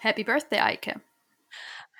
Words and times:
Happy 0.00 0.22
Birthday, 0.22 0.60
Eike. 0.60 1.00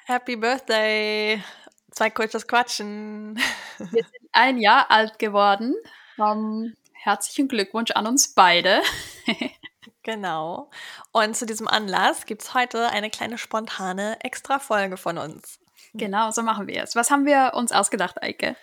Happy 0.07 0.37
Birthday. 0.37 1.43
Zwei 1.91 2.11
Coaches 2.11 2.47
Quatschen. 2.47 3.37
Wir 3.79 4.05
sind 4.05 4.31
ein 4.33 4.59
Jahr 4.59 4.91
alt 4.91 5.19
geworden. 5.19 5.75
Um, 6.17 6.75
herzlichen 6.93 7.49
Glückwunsch 7.49 7.91
an 7.91 8.07
uns 8.07 8.35
beide. 8.35 8.83
genau. 10.03 10.71
Und 11.11 11.37
zu 11.37 11.45
diesem 11.45 11.67
Anlass 11.67 12.25
gibt 12.25 12.43
es 12.43 12.55
heute 12.55 12.91
eine 12.91 13.11
kleine 13.11 13.37
spontane 13.37 14.17
Extra-Folge 14.23 14.97
von 14.97 15.19
uns. 15.19 15.59
Genau, 15.95 16.31
so 16.31 16.43
machen 16.43 16.69
wir 16.69 16.83
es. 16.83 16.95
Was 16.95 17.11
haben 17.11 17.27
wir 17.27 17.53
uns 17.55 17.73
ausgedacht, 17.73 18.23
Eike? 18.23 18.55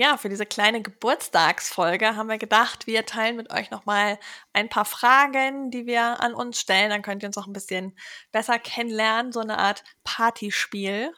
Ja, 0.00 0.16
für 0.16 0.30
diese 0.30 0.46
kleine 0.46 0.80
Geburtstagsfolge 0.80 2.16
haben 2.16 2.30
wir 2.30 2.38
gedacht, 2.38 2.86
wir 2.86 3.04
teilen 3.04 3.36
mit 3.36 3.52
euch 3.52 3.70
nochmal 3.70 4.18
ein 4.54 4.70
paar 4.70 4.86
Fragen, 4.86 5.70
die 5.70 5.84
wir 5.84 6.22
an 6.22 6.32
uns 6.32 6.58
stellen. 6.58 6.88
Dann 6.88 7.02
könnt 7.02 7.22
ihr 7.22 7.26
uns 7.26 7.36
auch 7.36 7.46
ein 7.46 7.52
bisschen 7.52 7.94
besser 8.32 8.58
kennenlernen, 8.58 9.30
so 9.30 9.40
eine 9.40 9.58
Art 9.58 9.84
Partyspiel. 10.02 11.12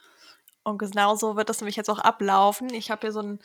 Und 0.64 0.78
genauso 0.78 1.36
wird 1.36 1.48
das 1.48 1.61
nämlich 1.61 1.77
jetzt 1.77 1.91
auch 1.91 2.00
ablaufen. 2.00 2.74
Ich 2.74 2.91
habe 2.91 3.02
hier 3.02 3.12
so 3.12 3.20
ein, 3.20 3.39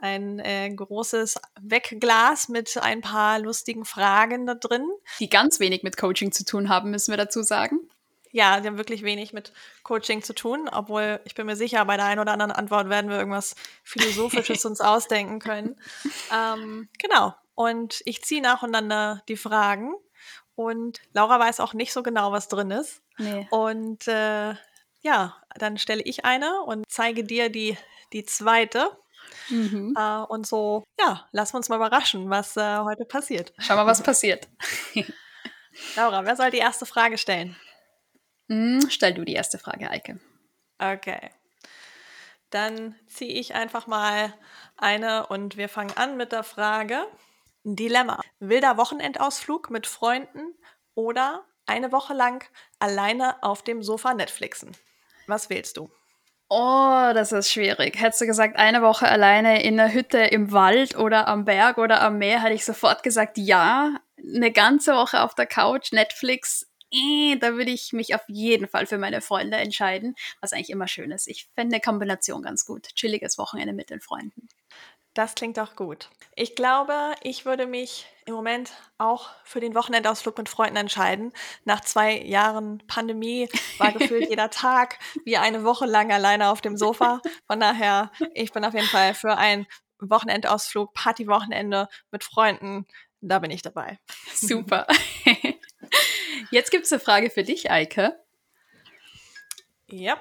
ein 0.00 0.40
äh, 0.40 0.68
großes 0.74 1.40
Wegglas 1.60 2.48
mit 2.48 2.76
ein 2.76 3.00
paar 3.00 3.38
lustigen 3.38 3.84
Fragen 3.84 4.44
da 4.44 4.54
drin. 4.54 4.90
Die 5.20 5.30
ganz 5.30 5.60
wenig 5.60 5.84
mit 5.84 5.98
Coaching 5.98 6.32
zu 6.32 6.44
tun 6.44 6.68
haben, 6.68 6.90
müssen 6.90 7.12
wir 7.12 7.16
dazu 7.16 7.44
sagen. 7.44 7.78
Ja, 8.32 8.60
die 8.60 8.68
haben 8.68 8.78
wirklich 8.78 9.02
wenig 9.02 9.32
mit 9.32 9.52
Coaching 9.82 10.22
zu 10.22 10.34
tun, 10.34 10.68
obwohl 10.70 11.20
ich 11.24 11.34
bin 11.34 11.46
mir 11.46 11.56
sicher, 11.56 11.84
bei 11.84 11.96
der 11.96 12.06
einen 12.06 12.20
oder 12.20 12.32
anderen 12.32 12.52
Antwort 12.52 12.88
werden 12.88 13.10
wir 13.10 13.18
irgendwas 13.18 13.56
Philosophisches 13.82 14.64
uns 14.66 14.80
ausdenken 14.80 15.40
können. 15.40 15.80
Ähm, 16.32 16.88
genau. 16.98 17.34
Und 17.54 18.02
ich 18.04 18.22
ziehe 18.22 18.40
nacheinander 18.40 19.22
die 19.28 19.36
Fragen. 19.36 19.94
Und 20.54 21.00
Laura 21.12 21.40
weiß 21.40 21.60
auch 21.60 21.74
nicht 21.74 21.92
so 21.92 22.02
genau, 22.02 22.32
was 22.32 22.48
drin 22.48 22.70
ist. 22.70 23.02
Nee. 23.18 23.48
Und 23.50 24.06
äh, 24.06 24.54
ja, 25.00 25.36
dann 25.56 25.78
stelle 25.78 26.02
ich 26.02 26.24
eine 26.24 26.62
und 26.62 26.84
zeige 26.88 27.24
dir 27.24 27.50
die, 27.50 27.76
die 28.12 28.24
zweite. 28.24 28.96
Mhm. 29.48 29.94
Äh, 29.98 30.22
und 30.28 30.46
so, 30.46 30.84
ja, 30.98 31.26
lassen 31.32 31.54
wir 31.54 31.58
uns 31.58 31.68
mal 31.68 31.76
überraschen, 31.76 32.30
was 32.30 32.56
äh, 32.56 32.78
heute 32.78 33.04
passiert. 33.04 33.52
Schau 33.58 33.76
mal, 33.76 33.86
was 33.86 34.02
passiert. 34.02 34.48
Laura, 35.96 36.24
wer 36.24 36.36
soll 36.36 36.50
die 36.50 36.58
erste 36.58 36.86
Frage 36.86 37.18
stellen? 37.18 37.56
Mm, 38.50 38.80
stell 38.88 39.14
du 39.14 39.24
die 39.24 39.34
erste 39.34 39.58
Frage, 39.58 39.88
Eike. 39.88 40.18
Okay. 40.78 41.30
Dann 42.50 42.96
ziehe 43.06 43.32
ich 43.32 43.54
einfach 43.54 43.86
mal 43.86 44.34
eine 44.76 45.28
und 45.28 45.56
wir 45.56 45.68
fangen 45.68 45.96
an 45.96 46.16
mit 46.16 46.32
der 46.32 46.42
Frage: 46.42 47.06
Dilemma. 47.62 48.20
Wilder 48.40 48.76
Wochenendausflug 48.76 49.70
mit 49.70 49.86
Freunden 49.86 50.54
oder 50.96 51.44
eine 51.66 51.92
Woche 51.92 52.12
lang 52.12 52.44
alleine 52.80 53.40
auf 53.44 53.62
dem 53.62 53.84
Sofa 53.84 54.14
Netflixen? 54.14 54.76
Was 55.28 55.48
wählst 55.48 55.76
du? 55.76 55.88
Oh, 56.48 57.12
das 57.14 57.30
ist 57.30 57.52
schwierig. 57.52 58.00
Hättest 58.00 58.22
du 58.22 58.26
gesagt, 58.26 58.56
eine 58.58 58.82
Woche 58.82 59.06
alleine 59.06 59.62
in 59.62 59.78
einer 59.78 59.92
Hütte 59.92 60.18
im 60.18 60.50
Wald 60.50 60.96
oder 60.96 61.28
am 61.28 61.44
Berg 61.44 61.78
oder 61.78 62.02
am 62.02 62.18
Meer, 62.18 62.42
hätte 62.42 62.54
ich 62.54 62.64
sofort 62.64 63.04
gesagt, 63.04 63.38
ja. 63.38 64.00
Eine 64.18 64.50
ganze 64.50 64.94
Woche 64.94 65.22
auf 65.22 65.36
der 65.36 65.46
Couch, 65.46 65.92
Netflix, 65.92 66.69
äh, 66.92 67.36
da 67.36 67.54
würde 67.54 67.70
ich 67.70 67.92
mich 67.92 68.14
auf 68.14 68.22
jeden 68.28 68.68
Fall 68.68 68.86
für 68.86 68.98
meine 68.98 69.20
Freunde 69.20 69.56
entscheiden, 69.56 70.14
was 70.40 70.52
eigentlich 70.52 70.70
immer 70.70 70.88
schön 70.88 71.10
ist. 71.10 71.28
Ich 71.28 71.48
fände 71.54 71.74
eine 71.74 71.82
Kombination 71.82 72.42
ganz 72.42 72.64
gut. 72.64 72.88
Chilliges 72.94 73.38
Wochenende 73.38 73.72
mit 73.72 73.90
den 73.90 74.00
Freunden. 74.00 74.48
Das 75.14 75.34
klingt 75.34 75.58
auch 75.58 75.74
gut. 75.74 76.08
Ich 76.36 76.54
glaube, 76.54 76.94
ich 77.22 77.44
würde 77.44 77.66
mich 77.66 78.06
im 78.26 78.34
Moment 78.34 78.72
auch 78.96 79.30
für 79.42 79.58
den 79.58 79.74
Wochenendausflug 79.74 80.38
mit 80.38 80.48
Freunden 80.48 80.76
entscheiden. 80.76 81.32
Nach 81.64 81.80
zwei 81.80 82.16
Jahren 82.20 82.78
Pandemie 82.86 83.48
war 83.78 83.90
gefühlt 83.90 84.28
jeder 84.30 84.50
Tag 84.50 84.98
wie 85.24 85.36
eine 85.36 85.64
Woche 85.64 85.86
lang 85.86 86.12
alleine 86.12 86.50
auf 86.50 86.60
dem 86.60 86.76
Sofa. 86.76 87.20
Von 87.48 87.58
daher, 87.58 88.12
ich 88.34 88.52
bin 88.52 88.64
auf 88.64 88.74
jeden 88.74 88.86
Fall 88.86 89.14
für 89.14 89.36
einen 89.36 89.66
Wochenendausflug, 89.98 90.94
Partywochenende 90.94 91.88
mit 92.12 92.22
Freunden. 92.22 92.86
Da 93.20 93.40
bin 93.40 93.50
ich 93.50 93.62
dabei. 93.62 93.98
Super. 94.32 94.86
Jetzt 96.50 96.70
gibt 96.70 96.86
es 96.86 96.92
eine 96.92 97.00
Frage 97.00 97.30
für 97.30 97.42
dich, 97.42 97.70
Eike. 97.70 98.18
Ja, 99.88 100.16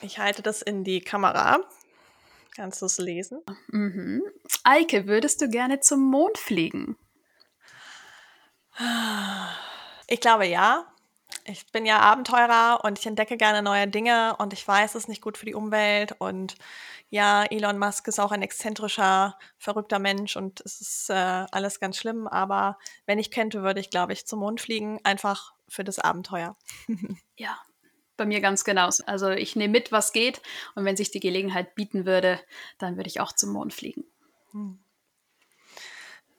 ich 0.00 0.18
halte 0.18 0.42
das 0.42 0.62
in 0.62 0.84
die 0.84 1.00
Kamera. 1.00 1.60
Kannst 2.54 2.80
du 2.80 2.86
es 2.86 2.98
lesen? 2.98 3.42
Mhm. 3.68 4.22
Eike, 4.64 5.06
würdest 5.06 5.42
du 5.42 5.48
gerne 5.48 5.80
zum 5.80 6.02
Mond 6.02 6.38
fliegen? 6.38 6.96
Ich 10.08 10.20
glaube 10.20 10.46
ja. 10.46 10.86
Ich 11.44 11.66
bin 11.70 11.86
ja 11.86 12.00
Abenteurer 12.00 12.80
und 12.82 12.98
ich 12.98 13.06
entdecke 13.06 13.36
gerne 13.36 13.62
neue 13.62 13.86
Dinge 13.86 14.36
und 14.38 14.52
ich 14.52 14.66
weiß, 14.66 14.90
es 14.90 15.04
ist 15.04 15.08
nicht 15.08 15.22
gut 15.22 15.38
für 15.38 15.46
die 15.46 15.54
Umwelt 15.54 16.16
und 16.18 16.56
ja, 17.08 17.44
Elon 17.44 17.78
Musk 17.78 18.08
ist 18.08 18.18
auch 18.18 18.32
ein 18.32 18.42
exzentrischer, 18.42 19.38
verrückter 19.58 20.00
Mensch 20.00 20.36
und 20.36 20.60
es 20.62 20.80
ist 20.80 21.10
äh, 21.10 21.14
alles 21.14 21.78
ganz 21.78 21.96
schlimm. 21.98 22.26
Aber 22.26 22.78
wenn 23.06 23.20
ich 23.20 23.30
könnte, 23.30 23.62
würde 23.62 23.80
ich, 23.80 23.90
glaube 23.90 24.12
ich, 24.12 24.26
zum 24.26 24.40
Mond 24.40 24.60
fliegen, 24.60 25.00
einfach 25.04 25.54
für 25.68 25.84
das 25.84 26.00
Abenteuer. 26.00 26.56
ja, 27.36 27.56
bei 28.16 28.26
mir 28.26 28.40
ganz 28.40 28.64
genauso. 28.64 29.04
Also 29.06 29.30
ich 29.30 29.54
nehme 29.54 29.72
mit, 29.72 29.92
was 29.92 30.12
geht 30.12 30.42
und 30.74 30.84
wenn 30.84 30.96
sich 30.96 31.10
die 31.10 31.20
Gelegenheit 31.20 31.74
bieten 31.76 32.06
würde, 32.06 32.40
dann 32.78 32.96
würde 32.96 33.08
ich 33.08 33.20
auch 33.20 33.32
zum 33.32 33.52
Mond 33.52 33.72
fliegen. 33.72 34.04
Hm. 34.50 34.78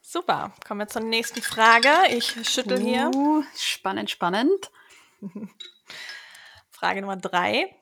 Super, 0.02 0.54
kommen 0.66 0.80
wir 0.80 0.88
zur 0.88 1.02
nächsten 1.02 1.42
Frage. 1.42 1.90
Ich 2.10 2.34
schüttel 2.48 2.80
uh, 2.80 2.84
hier. 2.84 3.10
Spannend, 3.56 4.10
spannend. 4.10 4.70
Frage 6.70 7.00
Nummer 7.00 7.16
drei. 7.16 7.74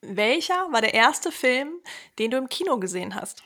Welcher 0.00 0.70
war 0.70 0.80
der 0.80 0.94
erste 0.94 1.32
Film, 1.32 1.80
den 2.18 2.30
du 2.30 2.36
im 2.36 2.48
Kino 2.48 2.78
gesehen 2.78 3.14
hast? 3.14 3.42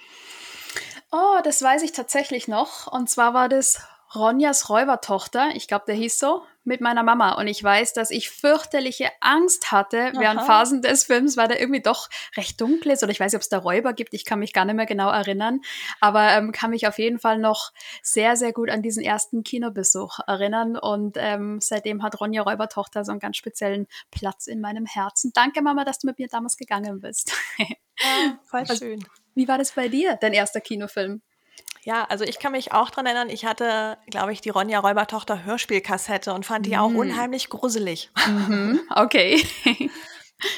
Oh, 1.11 1.39
das 1.45 1.63
weiß 1.63 1.83
ich 1.83 1.93
tatsächlich 1.93 2.49
noch. 2.49 2.87
Und 2.87 3.09
zwar 3.09 3.35
war 3.35 3.49
das 3.49 3.83
Ronjas 4.15 4.69
Räubertochter. 4.69 5.51
Ich 5.55 5.69
glaube, 5.69 5.85
der 5.87 5.95
hieß 5.95 6.19
so 6.19 6.45
mit 6.65 6.81
meiner 6.81 7.03
Mama 7.03 7.33
und 7.33 7.47
ich 7.47 7.63
weiß, 7.63 7.93
dass 7.93 8.11
ich 8.11 8.31
fürchterliche 8.31 9.11
Angst 9.21 9.73
hatte 9.73 10.13
während 10.17 10.41
Aha. 10.41 10.47
Phasen 10.47 10.83
des 10.83 11.05
Films, 11.05 11.37
weil 11.37 11.49
der 11.49 11.61
irgendwie 11.61 11.83
doch 11.83 12.09
recht 12.37 12.61
dunkel 12.61 12.93
ist 12.93 13.03
oder 13.03 13.13
ich 13.13 13.21
weiß 13.21 13.33
nicht, 13.33 13.39
ob 13.39 13.43
es 13.43 13.49
da 13.49 13.59
Räuber 13.59 13.93
gibt, 13.93 14.15
ich 14.15 14.25
kann 14.25 14.39
mich 14.39 14.53
gar 14.53 14.65
nicht 14.65 14.77
mehr 14.77 14.87
genau 14.87 15.11
erinnern, 15.11 15.61
aber 16.01 16.31
ähm, 16.33 16.53
kann 16.53 16.71
mich 16.71 16.87
auf 16.87 16.99
jeden 16.99 17.19
Fall 17.19 17.39
noch 17.39 17.73
sehr, 18.03 18.37
sehr 18.37 18.53
gut 18.53 18.71
an 18.71 18.83
diesen 18.83 19.03
ersten 19.03 19.43
Kinobesuch 19.43 20.21
erinnern 20.27 20.77
und 20.77 21.17
ähm, 21.19 21.61
seitdem 21.61 22.03
hat 22.03 22.21
Ronja 22.21 22.43
Räubertochter 22.43 23.05
so 23.05 23.13
einen 23.13 23.21
ganz 23.21 23.37
speziellen 23.37 23.87
Platz 24.11 24.47
in 24.47 24.61
meinem 24.61 24.87
Herzen. 24.87 25.33
Danke 25.35 25.63
Mama, 25.63 25.85
dass 25.85 25.99
du 25.99 26.07
mit 26.07 26.19
mir 26.19 26.29
damals 26.29 26.57
gegangen 26.57 27.01
bist. 27.01 27.33
Ja, 27.59 27.67
voll 28.45 28.67
schön. 28.77 29.05
Wie 29.35 29.49
war 29.49 29.59
das 29.59 29.73
bei 29.73 29.89
dir, 29.89 30.19
dein 30.21 30.33
erster 30.33 30.61
Kinofilm? 30.61 31.23
Ja, 31.85 32.05
also 32.05 32.25
ich 32.25 32.39
kann 32.39 32.53
mich 32.53 32.73
auch 32.73 32.91
dran 32.91 33.07
erinnern, 33.07 33.29
ich 33.29 33.45
hatte, 33.45 33.99
glaube 34.07 34.33
ich, 34.33 34.41
die 34.41 34.51
Ronja 34.51 34.79
Räubertochter 34.79 35.45
Hörspielkassette 35.45 36.33
und 36.33 36.47
fand 36.47 36.67
die 36.67 36.77
auch 36.77 36.91
mhm. 36.91 36.97
unheimlich 36.97 37.49
gruselig. 37.49 38.11
Mhm, 38.27 38.81
okay. 38.95 39.45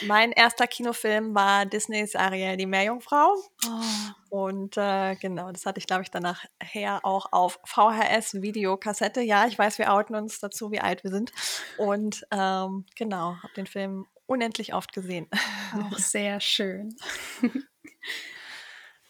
mein 0.07 0.33
erster 0.33 0.67
Kinofilm 0.67 1.35
war 1.35 1.65
Disneys 1.65 2.15
Ariel, 2.15 2.59
die 2.59 2.67
Meerjungfrau. 2.67 3.37
Oh. 3.67 4.37
Und 4.37 4.77
äh, 4.77 5.15
genau, 5.17 5.51
das 5.51 5.65
hatte 5.65 5.79
ich, 5.79 5.87
glaube 5.87 6.03
ich, 6.03 6.11
danach 6.11 6.45
her 6.63 7.01
auch 7.05 7.33
auf 7.33 7.59
VHS-Videokassette. 7.65 9.23
Ja, 9.23 9.47
ich 9.47 9.59
weiß, 9.59 9.79
wir 9.79 9.93
outen 9.95 10.17
uns 10.17 10.41
dazu, 10.41 10.73
wie 10.73 10.81
alt 10.81 11.05
wir 11.05 11.11
sind. 11.11 11.33
Und 11.79 12.27
ähm, 12.33 12.85
genau, 12.97 13.37
habe 13.43 13.55
den 13.57 13.67
Film 13.67 14.07
unendlich 14.27 14.75
oft 14.75 14.93
gesehen. 14.93 15.29
Auch 15.73 15.99
sehr 15.99 16.41
schön. 16.41 16.97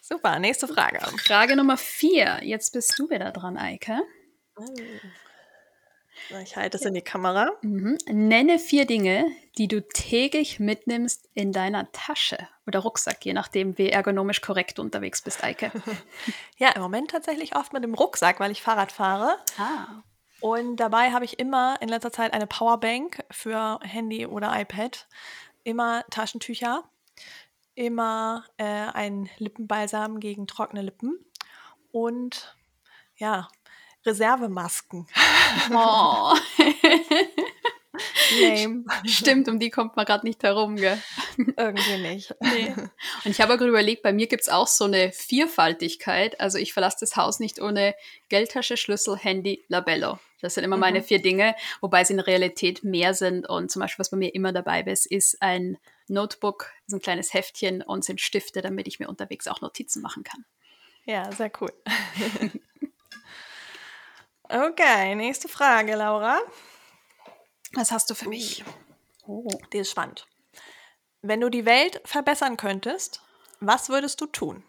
Super, 0.06 0.38
nächste 0.38 0.68
Frage. 0.68 0.98
Frage 1.16 1.56
Nummer 1.56 1.78
vier. 1.78 2.40
Jetzt 2.42 2.74
bist 2.74 2.98
du 2.98 3.08
wieder 3.08 3.30
dran, 3.30 3.56
Eike. 3.56 4.02
Oh. 4.54 4.66
Ich 6.42 6.56
halte 6.56 6.76
es 6.76 6.84
in 6.84 6.92
die 6.92 7.00
Kamera. 7.00 7.50
Mhm. 7.62 7.96
Nenne 8.10 8.58
vier 8.58 8.84
Dinge, 8.84 9.24
die 9.56 9.66
du 9.66 9.80
täglich 9.80 10.60
mitnimmst 10.60 11.30
in 11.32 11.52
deiner 11.52 11.90
Tasche 11.92 12.36
oder 12.66 12.80
Rucksack, 12.80 13.24
je 13.24 13.32
nachdem, 13.32 13.78
wie 13.78 13.88
ergonomisch 13.88 14.42
korrekt 14.42 14.76
du 14.76 14.82
unterwegs 14.82 15.22
bist, 15.22 15.42
Eike. 15.42 15.72
ja, 16.58 16.68
im 16.72 16.82
Moment 16.82 17.10
tatsächlich 17.10 17.56
oft 17.56 17.72
mit 17.72 17.82
dem 17.82 17.94
Rucksack, 17.94 18.40
weil 18.40 18.50
ich 18.50 18.60
Fahrrad 18.60 18.92
fahre. 18.92 19.38
Ah. 19.58 20.02
Und 20.40 20.76
dabei 20.76 21.12
habe 21.12 21.24
ich 21.24 21.38
immer 21.38 21.78
in 21.80 21.88
letzter 21.88 22.12
Zeit 22.12 22.34
eine 22.34 22.46
Powerbank 22.46 23.24
für 23.30 23.80
Handy 23.80 24.26
oder 24.26 24.52
iPad, 24.54 25.06
immer 25.62 26.04
Taschentücher, 26.10 26.84
immer 27.74 28.44
äh, 28.56 28.64
ein 28.64 29.28
Lippenbalsam 29.38 30.20
gegen 30.20 30.46
trockene 30.46 30.82
Lippen 30.82 31.18
und 31.92 32.56
ja, 33.16 33.48
Reservemasken. 34.04 35.06
Oh. 35.72 36.34
Lame. 38.40 38.84
Stimmt, 39.04 39.48
um 39.48 39.58
die 39.58 39.70
kommt 39.70 39.96
man 39.96 40.04
gerade 40.04 40.26
nicht 40.26 40.42
herum, 40.42 40.76
gell? 40.76 41.00
Irgendwie 41.56 41.98
nicht. 41.98 42.34
Nee. 42.40 42.72
Und 43.24 43.30
ich 43.30 43.40
habe 43.40 43.56
gerade 43.56 43.70
überlegt, 43.70 44.02
bei 44.02 44.12
mir 44.12 44.26
gibt 44.26 44.42
es 44.42 44.48
auch 44.48 44.66
so 44.66 44.84
eine 44.84 45.12
Vielfaltigkeit. 45.12 46.40
Also 46.40 46.58
ich 46.58 46.72
verlasse 46.72 46.98
das 47.00 47.16
Haus 47.16 47.40
nicht 47.40 47.60
ohne 47.60 47.94
Geldtasche, 48.28 48.76
Schlüssel, 48.76 49.16
Handy, 49.16 49.64
Labello. 49.68 50.18
Das 50.40 50.54
sind 50.54 50.64
immer 50.64 50.76
mhm. 50.76 50.80
meine 50.80 51.02
vier 51.02 51.22
Dinge, 51.22 51.54
wobei 51.80 52.04
sie 52.04 52.14
in 52.14 52.20
Realität 52.20 52.84
mehr 52.84 53.14
sind. 53.14 53.48
Und 53.48 53.70
zum 53.70 53.80
Beispiel, 53.80 54.00
was 54.00 54.10
bei 54.10 54.16
mir 54.16 54.34
immer 54.34 54.52
dabei 54.52 54.82
ist, 54.82 55.06
ist 55.06 55.40
ein 55.40 55.78
Notebook, 56.08 56.70
so 56.86 56.96
ein 56.96 57.00
kleines 57.00 57.32
Heftchen 57.32 57.82
und 57.82 58.04
sind 58.04 58.20
Stifte, 58.20 58.62
damit 58.62 58.86
ich 58.86 59.00
mir 59.00 59.08
unterwegs 59.08 59.46
auch 59.48 59.60
Notizen 59.60 60.02
machen 60.02 60.24
kann. 60.24 60.44
Ja, 61.04 61.30
sehr 61.32 61.50
cool. 61.60 61.72
okay, 64.48 65.14
nächste 65.14 65.48
Frage, 65.48 65.94
Laura. 65.96 66.40
Was 67.72 67.90
hast 67.90 68.10
du 68.10 68.14
für 68.14 68.28
mich? 68.28 68.64
Oh, 69.26 69.48
die 69.72 69.78
ist 69.78 69.90
spannend. 69.90 70.26
Wenn 71.22 71.40
du 71.40 71.48
die 71.48 71.64
Welt 71.64 72.00
verbessern 72.04 72.56
könntest, 72.56 73.22
was 73.60 73.88
würdest 73.88 74.20
du 74.20 74.26
tun? 74.26 74.62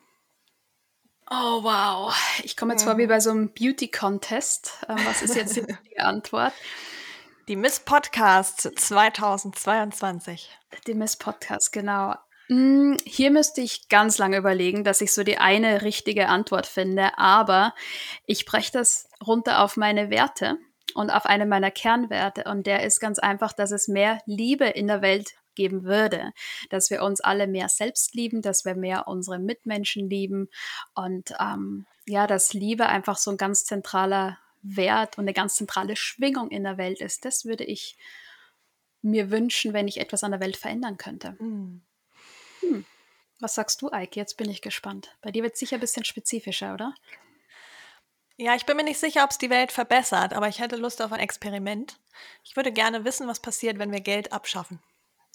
Oh, 1.29 1.63
wow. 1.63 2.15
Ich 2.43 2.55
komme 2.55 2.73
jetzt 2.73 2.83
mhm. 2.83 2.89
vor 2.89 2.97
wie 2.97 3.07
bei 3.07 3.19
so 3.19 3.31
einem 3.31 3.49
Beauty-Contest. 3.49 4.85
Ähm, 4.87 4.97
was 5.05 5.21
ist 5.21 5.35
jetzt 5.35 5.55
die 5.55 5.99
Antwort? 5.99 6.53
Die 7.47 7.55
Miss 7.55 7.79
Podcast 7.79 8.71
2022. 8.75 10.49
Die 10.87 10.95
Miss 10.95 11.15
Podcast, 11.15 11.71
genau. 11.71 12.15
Hm, 12.47 12.97
hier 13.05 13.29
müsste 13.29 13.61
ich 13.61 13.87
ganz 13.87 14.17
lange 14.17 14.37
überlegen, 14.37 14.83
dass 14.83 14.99
ich 14.99 15.13
so 15.13 15.23
die 15.23 15.37
eine 15.37 15.83
richtige 15.83 16.27
Antwort 16.27 16.65
finde, 16.65 17.19
aber 17.19 17.75
ich 18.25 18.45
breche 18.45 18.71
das 18.71 19.07
runter 19.23 19.61
auf 19.61 19.77
meine 19.77 20.09
Werte 20.09 20.57
und 20.95 21.11
auf 21.11 21.27
eine 21.27 21.45
meiner 21.45 21.69
Kernwerte 21.69 22.45
und 22.45 22.65
der 22.65 22.81
ist 22.81 22.99
ganz 22.99 23.19
einfach, 23.19 23.53
dass 23.53 23.69
es 23.69 23.87
mehr 23.87 24.21
Liebe 24.25 24.65
in 24.65 24.87
der 24.87 25.03
Welt 25.03 25.35
geben 25.53 25.83
würde, 25.83 26.31
dass 26.71 26.89
wir 26.89 27.03
uns 27.03 27.21
alle 27.21 27.45
mehr 27.45 27.69
selbst 27.69 28.15
lieben, 28.15 28.41
dass 28.41 28.65
wir 28.65 28.73
mehr 28.73 29.07
unsere 29.07 29.37
Mitmenschen 29.37 30.09
lieben 30.09 30.49
und 30.95 31.35
ähm, 31.39 31.85
ja, 32.07 32.25
dass 32.25 32.53
Liebe 32.53 32.87
einfach 32.87 33.17
so 33.17 33.29
ein 33.29 33.37
ganz 33.37 33.65
zentraler 33.65 34.39
Wert 34.65 35.17
und 35.17 35.25
eine 35.25 35.33
ganz 35.33 35.55
zentrale 35.55 35.95
Schwingung 35.95 36.49
in 36.49 36.63
der 36.63 36.77
Welt 36.77 37.01
ist. 37.01 37.25
Das 37.25 37.45
würde 37.45 37.63
ich 37.63 37.97
mir 39.01 39.29
wünschen, 39.29 39.73
wenn 39.73 39.87
ich 39.87 39.99
etwas 39.99 40.23
an 40.23 40.31
der 40.31 40.39
Welt 40.39 40.57
verändern 40.57 40.97
könnte. 40.97 41.35
Mhm. 41.39 41.81
Hm. 42.61 42.85
Was 43.39 43.55
sagst 43.55 43.81
du, 43.81 43.91
Eike? 43.91 44.19
Jetzt 44.19 44.37
bin 44.37 44.49
ich 44.49 44.61
gespannt. 44.61 45.15
Bei 45.21 45.31
dir 45.31 45.43
wird 45.43 45.53
es 45.53 45.59
sicher 45.59 45.77
ein 45.77 45.81
bisschen 45.81 46.05
spezifischer, 46.05 46.73
oder? 46.73 46.95
Ja, 48.37 48.55
ich 48.55 48.65
bin 48.65 48.75
mir 48.75 48.83
nicht 48.83 48.99
sicher, 48.99 49.23
ob 49.23 49.31
es 49.31 49.37
die 49.37 49.49
Welt 49.49 49.71
verbessert, 49.71 50.33
aber 50.33 50.47
ich 50.47 50.59
hätte 50.59 50.75
Lust 50.75 51.01
auf 51.01 51.11
ein 51.11 51.19
Experiment. 51.19 51.97
Ich 52.43 52.55
würde 52.55 52.71
gerne 52.71 53.05
wissen, 53.05 53.27
was 53.27 53.39
passiert, 53.39 53.77
wenn 53.77 53.91
wir 53.91 54.01
Geld 54.01 54.33
abschaffen. 54.33 54.81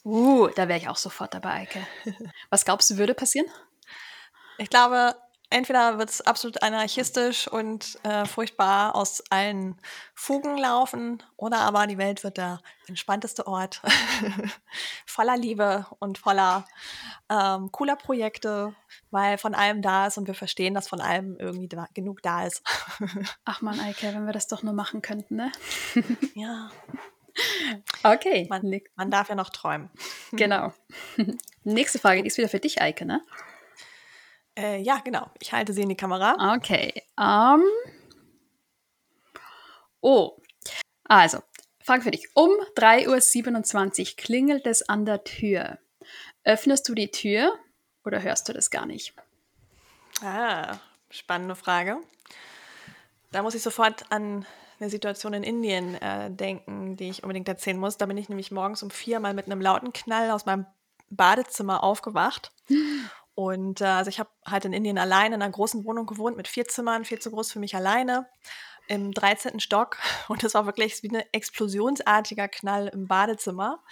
Uh, 0.05 0.49
da 0.49 0.69
wäre 0.69 0.79
ich 0.79 0.89
auch 0.89 0.97
sofort 0.97 1.35
dabei, 1.35 1.51
Eike. 1.61 1.87
Was 2.51 2.65
glaubst 2.65 2.89
du, 2.89 2.97
würde 2.97 3.13
passieren? 3.13 3.47
Ich 4.57 4.71
glaube, 4.71 5.15
entweder 5.51 5.99
wird 5.99 6.11
es 6.11 6.21
absolut 6.21 6.63
anarchistisch 6.63 7.49
und 7.49 7.99
äh, 8.05 8.25
furchtbar 8.25 8.95
aus 8.95 9.23
allen 9.31 9.77
Fugen 10.15 10.57
laufen, 10.57 11.23
oder 11.37 11.59
aber 11.59 11.87
die 11.87 11.99
Welt 11.99 12.25
wird 12.25 12.39
der 12.39 12.61
entspannteste 12.87 13.47
Ort 13.47 13.83
voller 15.07 15.37
Liebe 15.37 15.87
und 15.99 16.19
voller 16.19 16.65
ähm, 17.29 17.71
cooler 17.73 17.97
Projekte, 17.97 18.75
weil 19.11 19.39
von 19.39 19.55
allem 19.55 19.83
da 19.83 20.07
ist 20.07 20.19
und 20.19 20.27
wir 20.27 20.35
verstehen, 20.35 20.75
dass 20.75 20.89
von 20.89 21.01
allem 21.01 21.37
irgendwie 21.39 21.69
da, 21.69 21.89
genug 21.95 22.23
da 22.23 22.47
ist. 22.47 22.63
Ach 23.45 23.61
man, 23.61 23.79
Eike, 23.81 24.15
wenn 24.15 24.27
wir 24.27 24.33
das 24.33 24.47
doch 24.47 24.63
nur 24.63 24.75
machen 24.75 25.03
könnten, 25.03 25.37
ne? 25.37 25.53
ja. 26.35 26.71
Okay. 28.03 28.47
Man, 28.49 28.81
man, 28.97 29.11
darf 29.11 29.29
ja 29.29 29.35
noch 29.35 29.51
träumen. 29.51 29.89
Genau. 30.33 30.73
Nächste 31.65 31.99
Frage, 31.99 32.23
die 32.23 32.29
ist 32.29 32.39
wieder 32.39 32.49
für 32.49 32.61
dich, 32.61 32.83
Eike, 32.83 33.07
ne? 33.07 33.23
Äh, 34.61 34.83
ja, 34.83 34.99
genau. 34.99 35.31
Ich 35.41 35.53
halte 35.53 35.73
sie 35.73 35.83
in 35.83 35.89
die 35.89 35.97
Kamera. 35.97 36.55
Okay. 36.57 37.03
Um, 37.17 37.63
oh. 40.01 40.37
Also, 41.05 41.39
Frage 41.83 42.03
für 42.03 42.11
dich. 42.11 42.29
Um 42.35 42.51
3.27 42.77 44.01
Uhr 44.01 44.17
klingelt 44.17 44.67
es 44.67 44.87
an 44.87 45.07
der 45.07 45.25
Tür. 45.25 45.79
Öffnest 46.45 46.89
du 46.89 46.95
die 46.95 47.11
Tür 47.11 47.59
oder 48.05 48.23
hörst 48.23 48.49
du 48.49 48.53
das 48.53 48.71
gar 48.71 48.85
nicht? 48.85 49.15
Ah, 50.23 50.77
spannende 51.09 51.57
Frage. 51.57 51.97
Da 53.33 53.43
muss 53.43 53.55
ich 53.55 53.63
sofort 53.63 54.05
an 54.11 54.45
eine 54.79 54.91
Situation 54.91 55.33
in 55.33 55.43
Indien 55.43 55.95
äh, 55.95 56.31
denken, 56.31 56.97
die 56.97 57.09
ich 57.09 57.23
unbedingt 57.23 57.49
erzählen 57.49 57.79
muss. 57.79 57.97
Da 57.97 58.07
bin 58.07 58.19
ich 58.19 58.29
nämlich 58.29 58.51
morgens 58.51 58.83
um 58.83 58.91
vier 58.91 59.21
mal 59.21 59.35
mit 59.35 59.47
einem 59.47 59.61
lauten 59.61 59.93
Knall 59.93 60.31
aus 60.31 60.47
meinem 60.47 60.67
Badezimmer 61.09 61.83
aufgewacht. 61.83 62.53
Und 63.41 63.81
äh, 63.81 63.87
also 63.87 64.11
ich 64.11 64.21
habe 64.21 64.29
halt 64.47 64.67
in 64.67 64.75
Indien 64.75 64.99
allein 64.99 65.33
in 65.33 65.41
einer 65.41 65.51
großen 65.51 65.87
Wohnung 65.87 66.05
gewohnt 66.05 66.37
mit 66.37 66.47
vier 66.47 66.69
Zimmern, 66.69 67.07
viel 67.07 67.21
zu 67.21 67.31
groß 67.31 67.51
für 67.51 67.59
mich 67.59 67.75
alleine, 67.75 68.29
im 68.87 69.13
13. 69.13 69.61
Stock. 69.61 69.97
Und 70.29 70.45
es 70.45 70.53
war 70.53 70.67
wirklich 70.67 71.03
wie 71.03 71.09
ein 71.09 71.25
explosionsartiger 71.33 72.49
Knall 72.49 72.89
im 72.89 73.07
Badezimmer. 73.07 73.83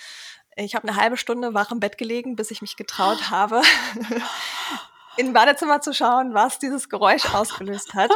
Ich 0.54 0.74
habe 0.74 0.86
eine 0.86 1.00
halbe 1.00 1.16
Stunde 1.16 1.54
wach 1.54 1.70
im 1.70 1.80
Bett 1.80 1.96
gelegen, 1.96 2.36
bis 2.36 2.50
ich 2.50 2.60
mich 2.60 2.76
getraut 2.76 3.18
habe, 3.30 3.62
in 5.18 5.32
Badezimmer 5.32 5.80
zu 5.80 5.92
schauen, 5.92 6.32
was 6.32 6.58
dieses 6.58 6.88
Geräusch 6.88 7.24
ausgelöst 7.34 7.94
hat. 7.94 8.10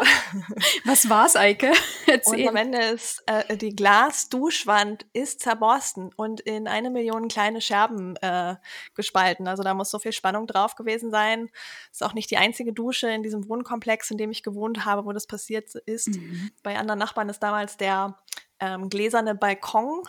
Was 0.84 1.08
war's, 1.10 1.37
Eike? 1.37 1.72
Erzähl. 2.06 2.43
Und 2.43 2.49
am 2.49 2.56
Ende 2.56 2.78
ist 2.78 3.22
äh, 3.26 3.56
die 3.56 3.75
Glasduschwand 3.75 5.04
ist 5.12 5.40
zerborsten 5.40 6.10
und 6.14 6.40
in 6.40 6.69
eine 6.69 6.90
Million 6.90 7.28
kleine 7.28 7.60
Scherben 7.60 8.16
äh, 8.16 8.54
gespalten. 8.94 9.49
Also 9.49 9.62
da 9.62 9.75
muss 9.75 9.90
so 9.90 9.99
viel 9.99 10.12
Spannung 10.12 10.46
drauf 10.46 10.76
gewesen 10.76 11.10
sein. 11.10 11.50
Ist 11.90 12.04
auch 12.04 12.14
nicht 12.14 12.31
die 12.31 12.37
einzige 12.37 12.72
Dusche 12.72 13.08
in 13.10 13.22
diesem 13.22 13.48
Wohnkomplex, 13.48 14.10
in 14.12 14.19
dem 14.19 14.31
ich 14.31 14.44
gewohnt 14.44 14.84
habe, 14.84 15.05
wo 15.05 15.12
das 15.12 15.26
passiert 15.26 15.75
ist. 15.75 16.08
Mhm. 16.08 16.53
Bei 16.62 16.79
anderen 16.79 17.00
Nachbarn 17.00 17.29
ist 17.29 17.43
damals 17.43 17.76
der 17.76 18.17
ähm, 18.60 18.88
gläserne 18.88 19.34
Balkon 19.34 20.03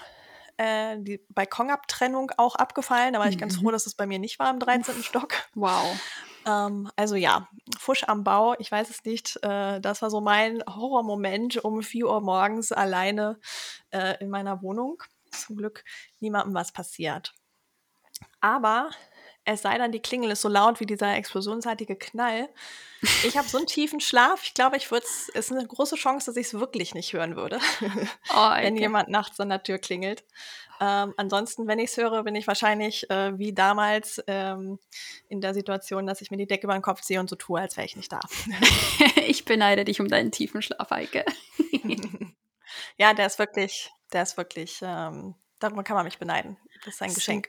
äh, 0.58 0.98
die 1.00 1.20
Balkonabtrennung 1.30 2.32
auch 2.38 2.56
abgefallen. 2.56 3.14
Da 3.14 3.20
war 3.20 3.28
ich 3.28 3.40
ganz 3.40 3.56
froh, 3.56 3.70
mhm. 3.70 3.72
dass 3.72 3.88
es 3.88 3.96
bei 3.96 4.06
mir 4.06 4.20
nicht 4.20 4.38
war 4.38 4.52
im 4.52 4.60
13. 4.60 5.02
Stock. 5.02 5.34
Wow. 5.56 6.00
Ähm, 6.46 6.90
also 6.96 7.16
ja, 7.16 7.48
Fusch 7.78 8.04
am 8.06 8.24
Bau, 8.24 8.56
ich 8.60 8.72
weiß 8.72 8.90
es 8.90 9.04
nicht. 9.06 9.38
Äh, 9.44 9.80
das 9.82 10.02
war 10.02 10.10
so 10.10 10.22
mein 10.22 10.64
Horrormoment 10.68 11.64
um 11.64 11.82
4 11.84 12.08
Uhr 12.08 12.22
morgens 12.22 12.72
alleine 12.72 13.40
äh, 13.92 14.16
in 14.20 14.30
meiner 14.30 14.62
Wohnung. 14.62 15.04
Zum 15.32 15.58
Glück 15.58 15.84
niemandem 16.20 16.54
was 16.54 16.72
passiert. 16.72 17.34
Aber 18.42 18.90
es 19.46 19.62
sei 19.62 19.78
denn, 19.78 19.92
die 19.92 20.02
Klingel 20.02 20.32
ist 20.32 20.42
so 20.42 20.50
laut 20.50 20.80
wie 20.80 20.86
dieser 20.86 21.16
explosionsartige 21.16 21.96
Knall. 21.96 22.50
Ich 23.26 23.38
habe 23.38 23.48
so 23.48 23.58
einen 23.58 23.68
tiefen 23.68 24.00
Schlaf. 24.00 24.44
Ich 24.44 24.54
glaube, 24.54 24.78
ich 24.78 24.90
würde 24.90 25.06
es 25.06 25.28
ist 25.30 25.52
eine 25.52 25.68
große 25.68 25.96
Chance, 25.96 26.28
dass 26.28 26.38
ich 26.38 26.48
es 26.48 26.54
wirklich 26.54 26.94
nicht 26.94 27.12
hören 27.14 27.36
würde, 27.36 27.60
oh, 28.34 28.52
wenn 28.52 28.78
jemand 28.78 29.10
nachts 29.10 29.40
an 29.40 29.50
der 29.50 29.64
Tür 29.64 29.78
klingelt. 29.80 30.24
Ähm, 30.80 31.14
ansonsten, 31.18 31.68
wenn 31.68 31.80
ich 31.80 31.92
es 31.92 31.98
höre, 31.98 32.24
bin 32.24 32.36
ich 32.36 32.48
wahrscheinlich 32.48 33.10
äh, 33.10 33.38
wie 33.38 33.54
damals 33.54 34.24
ähm, 34.28 34.80
in 35.30 35.40
der 35.40 35.54
Situation, 35.54 36.08
dass 36.08 36.22
ich 36.22 36.32
mir 36.32 36.38
die 36.38 36.48
Decke 36.48 36.66
über 36.68 36.74
den 36.74 36.82
Kopf 36.82 37.02
ziehe 37.02 37.20
und 37.20 37.30
so 37.30 37.36
tue, 37.36 37.60
als 37.60 37.78
wäre 37.78 37.86
ich 37.86 37.96
nicht 37.96 38.12
da. 38.12 38.20
ich 39.28 39.46
beneide 39.46 39.86
dich 39.86 40.02
um 40.02 40.08
deinen 40.08 40.32
tiefen 40.32 40.62
Schlaf, 40.62 40.92
Eike. 40.92 41.26
ja, 42.98 43.14
der 43.14 43.28
ist 43.28 43.40
wirklich, 43.40 43.92
der 44.14 44.24
ist 44.24 44.38
wirklich, 44.38 44.80
ähm, 44.82 45.36
darüber 45.60 45.84
kann 45.84 45.96
man 45.96 46.06
mich 46.06 46.18
beneiden. 46.18 46.58
Das 46.86 46.96
ist 46.96 47.02
ein 47.02 47.14
Geschenk. 47.14 47.48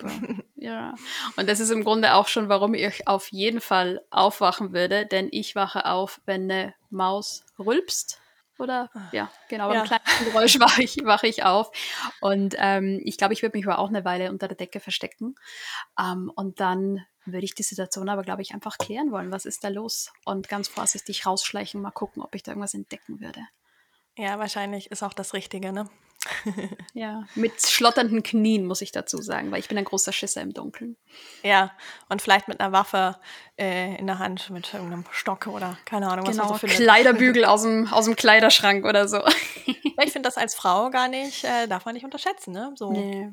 Ja. 0.64 0.94
Und 1.36 1.46
das 1.46 1.60
ist 1.60 1.68
im 1.68 1.84
Grunde 1.84 2.14
auch 2.14 2.26
schon, 2.26 2.48
warum 2.48 2.72
ich 2.72 3.06
auf 3.06 3.28
jeden 3.30 3.60
Fall 3.60 4.00
aufwachen 4.10 4.72
würde, 4.72 5.04
denn 5.04 5.28
ich 5.30 5.54
wache 5.54 5.84
auf, 5.84 6.22
wenn 6.24 6.50
eine 6.50 6.74
Maus 6.88 7.44
rülpst 7.58 8.18
oder 8.58 8.88
ja, 9.12 9.30
genau, 9.50 9.68
beim 9.68 9.78
ja. 9.78 9.84
kleinen 9.84 10.24
Geräusch 10.24 10.58
wache 10.60 10.82
ich, 10.82 11.04
wache 11.04 11.26
ich 11.26 11.44
auf. 11.44 11.70
Und 12.22 12.54
ähm, 12.56 12.98
ich 13.04 13.18
glaube, 13.18 13.34
ich 13.34 13.42
würde 13.42 13.58
mich 13.58 13.66
aber 13.66 13.78
auch 13.78 13.88
eine 13.88 14.06
Weile 14.06 14.30
unter 14.30 14.48
der 14.48 14.56
Decke 14.56 14.80
verstecken. 14.80 15.34
Ähm, 16.00 16.32
und 16.34 16.60
dann 16.60 17.04
würde 17.26 17.44
ich 17.44 17.54
die 17.54 17.62
Situation 17.62 18.08
aber, 18.08 18.22
glaube 18.22 18.40
ich, 18.40 18.54
einfach 18.54 18.78
klären 18.78 19.12
wollen. 19.12 19.32
Was 19.32 19.44
ist 19.44 19.64
da 19.64 19.68
los? 19.68 20.12
Und 20.24 20.48
ganz 20.48 20.68
vorsichtig 20.68 21.26
rausschleichen, 21.26 21.82
mal 21.82 21.90
gucken, 21.90 22.22
ob 22.22 22.34
ich 22.34 22.42
da 22.42 22.52
irgendwas 22.52 22.72
entdecken 22.72 23.20
würde. 23.20 23.40
Ja, 24.16 24.38
wahrscheinlich 24.38 24.90
ist 24.90 25.02
auch 25.02 25.12
das 25.12 25.34
Richtige, 25.34 25.72
ne? 25.72 25.90
ja, 26.94 27.24
mit 27.34 27.60
schlotternden 27.60 28.22
Knien, 28.22 28.66
muss 28.66 28.80
ich 28.82 28.92
dazu 28.92 29.18
sagen, 29.18 29.50
weil 29.50 29.60
ich 29.60 29.68
bin 29.68 29.78
ein 29.78 29.84
großer 29.84 30.12
Schisser 30.12 30.42
im 30.42 30.52
Dunkeln. 30.52 30.96
Ja, 31.42 31.72
und 32.08 32.22
vielleicht 32.22 32.48
mit 32.48 32.60
einer 32.60 32.72
Waffe 32.72 33.16
äh, 33.58 33.96
in 33.96 34.06
der 34.06 34.18
Hand, 34.18 34.50
mit 34.50 34.72
irgendeinem 34.72 35.04
Stock 35.10 35.46
oder 35.46 35.78
keine 35.84 36.08
Ahnung, 36.10 36.26
was 36.26 36.36
genau, 36.36 36.48
man 36.48 36.54
so 36.54 36.58
findet. 36.58 36.78
Kleiderbügel 36.78 37.44
aus 37.46 37.62
dem, 37.62 37.86
aus 37.92 38.06
dem 38.06 38.16
Kleiderschrank 38.16 38.84
oder 38.84 39.08
so. 39.08 39.22
ich 39.66 40.12
finde 40.12 40.22
das 40.22 40.36
als 40.36 40.54
Frau 40.54 40.90
gar 40.90 41.08
nicht, 41.08 41.44
äh, 41.44 41.66
darf 41.66 41.84
man 41.84 41.94
nicht 41.94 42.04
unterschätzen, 42.04 42.52
ne? 42.52 42.72
So. 42.76 42.92
Nee 42.92 43.32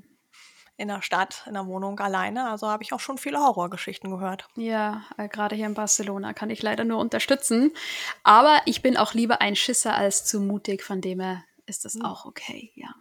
in 0.82 0.88
der 0.88 1.04
Stadt, 1.04 1.44
in 1.46 1.54
der 1.54 1.68
Wohnung 1.68 2.00
alleine. 2.00 2.50
Also 2.50 2.68
habe 2.68 2.82
ich 2.82 2.92
auch 2.92 3.00
schon 3.00 3.20
viele 3.20 3.38
Horrorgeschichten 3.38 4.10
gehört. 4.10 4.48
Ja, 4.56 5.04
äh, 5.18 5.28
gerade 5.28 5.56
hier 5.56 5.68
in 5.68 5.76
Barcelona 5.76 6.34
kann 6.34 6.50
ich 6.50 6.64
leider 6.64 6.84
nur 6.84 6.98
unterstützen. 6.98 7.72
Aber 8.24 8.60
ich 8.66 8.82
bin 8.82 8.98
auch 8.98 9.14
lieber 9.14 9.42
ein 9.42 9.56
Schisser 9.56 9.96
als 9.96 10.26
zu 10.26 10.40
mutig, 10.40 10.82
von 10.84 11.00
dem 11.00 11.20
her 11.20 11.44
ist 11.72 11.86
das 11.86 11.96
mhm. 11.96 12.06
auch 12.06 12.26
okay, 12.26 12.72
ja. 12.76 12.94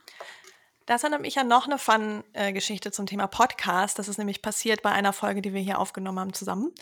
Das 0.86 1.04
erinnert 1.04 1.20
mich 1.20 1.38
an 1.38 1.46
noch 1.46 1.66
eine 1.66 1.78
Fun-Geschichte 1.78 2.90
zum 2.90 3.06
Thema 3.06 3.28
Podcast. 3.28 3.98
Das 3.98 4.08
ist 4.08 4.18
nämlich 4.18 4.42
passiert 4.42 4.82
bei 4.82 4.90
einer 4.90 5.12
Folge, 5.12 5.42
die 5.42 5.52
wir 5.52 5.60
hier 5.60 5.78
aufgenommen 5.78 6.18
haben 6.18 6.32
zusammen. 6.32 6.72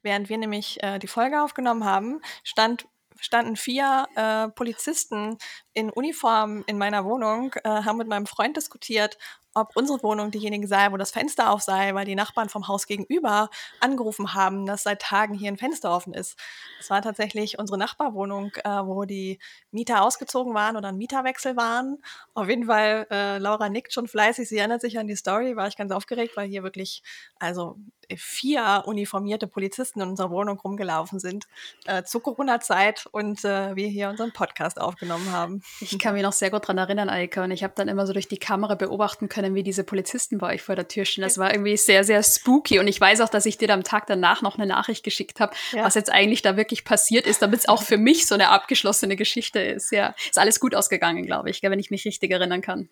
Während 0.00 0.30
wir 0.30 0.38
nämlich 0.38 0.82
äh, 0.82 0.98
die 0.98 1.06
Folge 1.06 1.42
aufgenommen 1.42 1.84
haben, 1.84 2.22
stand 2.44 2.86
standen 3.20 3.56
vier 3.56 4.06
äh, 4.14 4.48
Polizisten 4.48 5.38
in 5.72 5.90
Uniform 5.90 6.62
in 6.66 6.78
meiner 6.78 7.04
Wohnung, 7.04 7.52
äh, 7.64 7.68
haben 7.68 7.98
mit 7.98 8.08
meinem 8.08 8.26
Freund 8.26 8.56
diskutiert, 8.56 9.18
ob 9.60 9.76
unsere 9.76 10.02
Wohnung 10.02 10.30
diejenige 10.30 10.66
sei, 10.66 10.92
wo 10.92 10.96
das 10.96 11.10
Fenster 11.10 11.50
auf 11.50 11.62
sei, 11.62 11.94
weil 11.94 12.04
die 12.04 12.14
Nachbarn 12.14 12.48
vom 12.48 12.68
Haus 12.68 12.86
gegenüber 12.86 13.50
angerufen 13.80 14.34
haben, 14.34 14.66
dass 14.66 14.82
seit 14.82 15.00
Tagen 15.02 15.34
hier 15.34 15.50
ein 15.50 15.58
Fenster 15.58 15.90
offen 15.90 16.14
ist. 16.14 16.38
Es 16.80 16.90
war 16.90 17.02
tatsächlich 17.02 17.58
unsere 17.58 17.78
Nachbarwohnung, 17.78 18.52
äh, 18.64 18.68
wo 18.68 19.04
die 19.04 19.38
Mieter 19.70 20.02
ausgezogen 20.02 20.54
waren 20.54 20.76
oder 20.76 20.88
ein 20.88 20.96
Mieterwechsel 20.96 21.56
waren. 21.56 21.98
Auf 22.34 22.48
jeden 22.48 22.66
Fall, 22.66 23.06
äh, 23.10 23.38
Laura 23.38 23.68
nickt 23.68 23.92
schon 23.92 24.08
fleißig, 24.08 24.48
sie 24.48 24.58
erinnert 24.58 24.80
sich 24.80 24.98
an 24.98 25.06
die 25.06 25.16
Story, 25.16 25.56
war 25.56 25.68
ich 25.68 25.76
ganz 25.76 25.92
aufgeregt, 25.92 26.36
weil 26.36 26.48
hier 26.48 26.62
wirklich, 26.62 27.02
also 27.38 27.76
vier 28.16 28.82
uniformierte 28.86 29.46
Polizisten 29.46 30.00
in 30.00 30.08
unserer 30.08 30.30
Wohnung 30.30 30.58
rumgelaufen 30.58 31.18
sind 31.18 31.46
äh, 31.86 32.02
zur 32.02 32.22
Corona-Zeit 32.22 33.06
und 33.10 33.44
äh, 33.44 33.76
wir 33.76 33.88
hier 33.88 34.08
unseren 34.08 34.32
Podcast 34.32 34.80
aufgenommen 34.80 35.30
haben. 35.32 35.62
Ich 35.80 35.98
kann 35.98 36.14
mich 36.14 36.22
noch 36.22 36.32
sehr 36.32 36.50
gut 36.50 36.64
daran 36.64 36.78
erinnern, 36.78 37.10
Eike, 37.10 37.42
und 37.42 37.50
ich 37.50 37.62
habe 37.62 37.74
dann 37.76 37.88
immer 37.88 38.06
so 38.06 38.12
durch 38.12 38.28
die 38.28 38.38
Kamera 38.38 38.74
beobachten 38.74 39.28
können, 39.28 39.54
wie 39.54 39.62
diese 39.62 39.84
Polizisten 39.84 40.38
bei 40.38 40.54
euch 40.54 40.62
vor 40.62 40.76
der 40.76 40.88
Tür 40.88 41.04
stehen. 41.04 41.22
Das 41.22 41.38
war 41.38 41.52
irgendwie 41.52 41.76
sehr, 41.76 42.04
sehr 42.04 42.22
spooky 42.22 42.78
und 42.78 42.88
ich 42.88 43.00
weiß 43.00 43.20
auch, 43.20 43.28
dass 43.28 43.46
ich 43.46 43.58
dir 43.58 43.70
am 43.70 43.84
Tag 43.84 44.06
danach 44.06 44.42
noch 44.42 44.56
eine 44.56 44.66
Nachricht 44.66 45.04
geschickt 45.04 45.40
habe, 45.40 45.54
ja. 45.72 45.84
was 45.84 45.94
jetzt 45.94 46.10
eigentlich 46.10 46.42
da 46.42 46.56
wirklich 46.56 46.84
passiert 46.84 47.26
ist, 47.26 47.42
damit 47.42 47.60
es 47.60 47.68
auch 47.68 47.82
für 47.82 47.98
mich 47.98 48.26
so 48.26 48.34
eine 48.34 48.48
abgeschlossene 48.50 49.16
Geschichte 49.16 49.60
ist. 49.60 49.92
Ja, 49.92 50.14
ist 50.26 50.38
alles 50.38 50.60
gut 50.60 50.74
ausgegangen, 50.74 51.26
glaube 51.26 51.50
ich, 51.50 51.62
wenn 51.62 51.78
ich 51.78 51.90
mich 51.90 52.04
richtig 52.04 52.30
erinnern 52.30 52.62
kann 52.62 52.88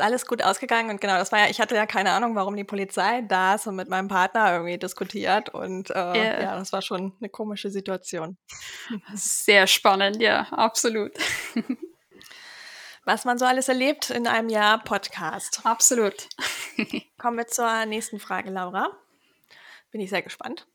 ist 0.00 0.06
alles 0.06 0.26
gut 0.26 0.42
ausgegangen 0.42 0.90
und 0.90 1.00
genau, 1.00 1.16
das 1.16 1.30
war 1.30 1.40
ja, 1.40 1.50
ich 1.50 1.60
hatte 1.60 1.74
ja 1.74 1.86
keine 1.86 2.12
Ahnung, 2.12 2.34
warum 2.34 2.56
die 2.56 2.64
Polizei 2.64 3.22
da 3.22 3.54
ist 3.54 3.66
und 3.66 3.76
mit 3.76 3.88
meinem 3.88 4.08
Partner 4.08 4.52
irgendwie 4.52 4.78
diskutiert 4.78 5.50
und 5.50 5.90
äh, 5.90 5.94
yeah. 5.94 6.42
ja, 6.42 6.58
das 6.58 6.72
war 6.72 6.82
schon 6.82 7.12
eine 7.20 7.28
komische 7.28 7.70
Situation. 7.70 8.36
Sehr 9.14 9.66
spannend, 9.66 10.20
ja, 10.20 10.48
absolut. 10.50 11.12
Was 13.04 13.24
man 13.24 13.38
so 13.38 13.44
alles 13.44 13.68
erlebt 13.68 14.10
in 14.10 14.26
einem 14.26 14.48
Jahr 14.50 14.82
Podcast. 14.84 15.62
Absolut. 15.64 16.28
Kommen 17.18 17.38
wir 17.38 17.46
zur 17.46 17.86
nächsten 17.86 18.20
Frage, 18.20 18.50
Laura. 18.50 18.90
Bin 19.90 20.02
ich 20.02 20.10
sehr 20.10 20.22
gespannt. 20.22 20.66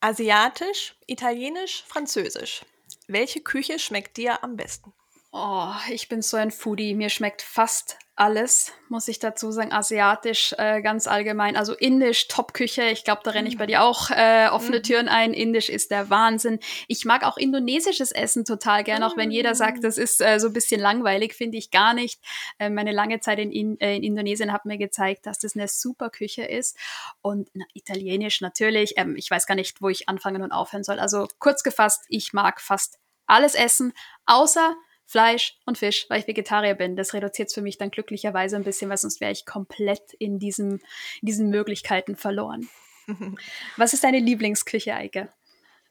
Asiatisch, 0.00 0.94
Italienisch, 1.06 1.84
Französisch. 1.88 2.64
Welche 3.08 3.40
Küche 3.40 3.78
schmeckt 3.78 4.18
dir 4.18 4.44
am 4.44 4.56
besten? 4.56 4.92
Oh, 5.32 5.72
ich 5.88 6.08
bin 6.08 6.20
so 6.20 6.36
ein 6.36 6.50
Foodie. 6.50 6.94
Mir 6.94 7.08
schmeckt 7.08 7.40
fast 7.40 7.96
alles, 8.14 8.72
muss 8.88 9.08
ich 9.08 9.18
dazu 9.18 9.50
sagen. 9.52 9.72
Asiatisch 9.72 10.54
äh, 10.58 10.82
ganz 10.82 11.06
allgemein. 11.06 11.56
Also 11.56 11.72
Indisch, 11.74 12.28
Top-Küche. 12.28 12.84
Ich 12.90 13.04
glaube, 13.04 13.22
da 13.24 13.30
renne 13.30 13.48
ich 13.48 13.56
bei 13.56 13.66
dir 13.66 13.82
auch 13.82 14.10
äh, 14.10 14.48
offene 14.48 14.78
mhm. 14.78 14.82
Türen 14.82 15.08
ein. 15.08 15.32
Indisch 15.32 15.70
ist 15.70 15.90
der 15.90 16.10
Wahnsinn. 16.10 16.58
Ich 16.88 17.06
mag 17.06 17.24
auch 17.24 17.38
indonesisches 17.38 18.12
Essen 18.12 18.44
total 18.44 18.84
gern, 18.84 19.02
auch 19.02 19.16
wenn 19.16 19.30
jeder 19.30 19.54
sagt, 19.54 19.78
mm. 19.78 19.82
das 19.82 19.96
ist 19.96 20.20
äh, 20.20 20.38
so 20.38 20.48
ein 20.48 20.52
bisschen 20.52 20.80
langweilig, 20.80 21.34
finde 21.34 21.56
ich 21.56 21.70
gar 21.70 21.94
nicht. 21.94 22.20
Äh, 22.58 22.68
meine 22.68 22.92
lange 22.92 23.20
Zeit 23.20 23.38
in, 23.38 23.50
in, 23.50 23.80
äh, 23.80 23.96
in 23.96 24.02
Indonesien 24.02 24.52
hat 24.52 24.66
mir 24.66 24.76
gezeigt, 24.76 25.24
dass 25.24 25.38
das 25.38 25.56
eine 25.56 25.68
super 25.68 26.10
Küche 26.10 26.44
ist. 26.44 26.76
Und 27.22 27.48
na, 27.54 27.64
Italienisch 27.72 28.42
natürlich. 28.42 28.92
Ähm, 28.98 29.16
ich 29.16 29.30
weiß 29.30 29.46
gar 29.46 29.54
nicht, 29.54 29.80
wo 29.80 29.88
ich 29.88 30.10
anfangen 30.10 30.42
und 30.42 30.52
aufhören 30.52 30.84
soll. 30.84 30.98
Also 30.98 31.28
kurz 31.38 31.62
gefasst, 31.62 32.04
ich 32.08 32.34
mag 32.34 32.60
fast 32.60 32.98
alles 33.26 33.54
essen, 33.54 33.94
außer 34.26 34.76
Fleisch 35.12 35.58
und 35.66 35.76
Fisch, 35.76 36.06
weil 36.08 36.20
ich 36.20 36.26
Vegetarier 36.26 36.74
bin. 36.74 36.96
Das 36.96 37.12
reduziert 37.12 37.48
es 37.48 37.54
für 37.54 37.60
mich 37.60 37.76
dann 37.76 37.90
glücklicherweise 37.90 38.56
ein 38.56 38.64
bisschen, 38.64 38.88
weil 38.88 38.96
sonst 38.96 39.20
wäre 39.20 39.30
ich 39.30 39.44
komplett 39.44 40.14
in, 40.14 40.38
diesem, 40.38 40.80
in 41.20 41.26
diesen 41.26 41.50
Möglichkeiten 41.50 42.16
verloren. 42.16 42.68
Was 43.76 43.92
ist 43.92 44.04
deine 44.04 44.20
Lieblingsküche, 44.20 44.94
Eike? 44.94 45.28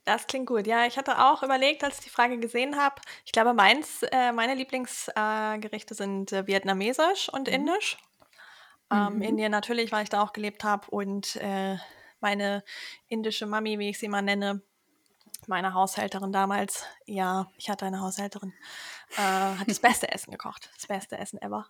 Das 0.05 0.25
klingt 0.25 0.47
gut. 0.47 0.65
Ja, 0.65 0.87
ich 0.87 0.97
hatte 0.97 1.19
auch 1.19 1.43
überlegt, 1.43 1.83
als 1.83 1.99
ich 1.99 2.05
die 2.05 2.09
Frage 2.09 2.39
gesehen 2.39 2.77
habe. 2.77 2.95
Ich 3.23 3.31
glaube, 3.31 3.53
meins, 3.53 4.01
äh, 4.11 4.31
meine 4.31 4.55
Lieblingsgerichte 4.55 5.93
äh, 5.93 5.97
sind 5.97 6.31
äh, 6.31 6.47
vietnamesisch 6.47 7.29
und 7.29 7.47
mhm. 7.47 7.53
indisch. 7.53 7.97
Ähm, 8.91 9.17
mhm. 9.17 9.21
Indien 9.21 9.51
natürlich, 9.51 9.91
weil 9.91 10.01
ich 10.01 10.09
da 10.09 10.23
auch 10.23 10.33
gelebt 10.33 10.63
habe. 10.63 10.89
Und 10.89 11.35
äh, 11.35 11.77
meine 12.21 12.63
indische 13.07 13.45
Mami, 13.45 13.77
wie 13.77 13.89
ich 13.89 13.99
sie 13.99 14.07
mal 14.07 14.23
nenne, 14.23 14.63
meine 15.47 15.73
Haushälterin 15.73 16.31
damals, 16.31 16.85
ja, 17.05 17.47
ich 17.57 17.69
hatte 17.69 17.85
eine 17.85 18.01
Haushälterin, 18.01 18.53
äh, 19.17 19.21
hat 19.21 19.67
das 19.69 19.79
beste 19.79 20.11
Essen 20.11 20.31
gekocht. 20.31 20.69
Das 20.75 20.87
beste 20.87 21.17
Essen 21.17 21.41
ever. 21.41 21.67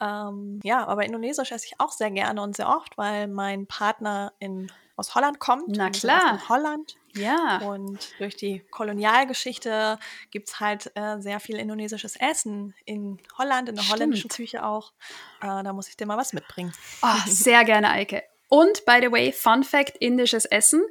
Ähm, 0.00 0.60
ja, 0.62 0.86
aber 0.86 1.04
Indonesisch 1.04 1.52
esse 1.52 1.66
ich 1.66 1.80
auch 1.80 1.92
sehr 1.92 2.10
gerne 2.10 2.42
und 2.42 2.56
sehr 2.56 2.68
oft, 2.68 2.96
weil 2.96 3.28
mein 3.28 3.66
Partner 3.66 4.32
in, 4.38 4.70
aus 4.96 5.14
Holland 5.14 5.38
kommt. 5.38 5.68
Na 5.68 5.90
klar. 5.90 6.34
In 6.34 6.48
Holland. 6.48 6.96
Ja. 7.14 7.58
Und 7.58 7.98
durch 8.18 8.36
die 8.36 8.60
Kolonialgeschichte 8.70 9.98
gibt 10.30 10.48
es 10.48 10.60
halt 10.60 10.92
äh, 10.94 11.20
sehr 11.20 11.40
viel 11.40 11.56
indonesisches 11.56 12.16
Essen 12.16 12.74
in 12.84 13.18
Holland, 13.36 13.68
in 13.68 13.74
der 13.74 13.82
Stimmt. 13.82 13.94
holländischen 13.94 14.30
Küche 14.30 14.64
auch. 14.64 14.92
Äh, 15.40 15.62
da 15.62 15.72
muss 15.72 15.88
ich 15.88 15.96
dir 15.96 16.06
mal 16.06 16.16
was 16.16 16.32
mitbringen. 16.32 16.72
Oh, 17.02 17.16
sehr 17.26 17.64
gerne, 17.64 17.90
Eike. 17.90 18.22
Und 18.48 18.84
by 18.84 18.98
the 19.00 19.12
way, 19.12 19.32
Fun 19.32 19.62
Fact, 19.62 19.96
indisches 19.98 20.44
Essen. 20.44 20.82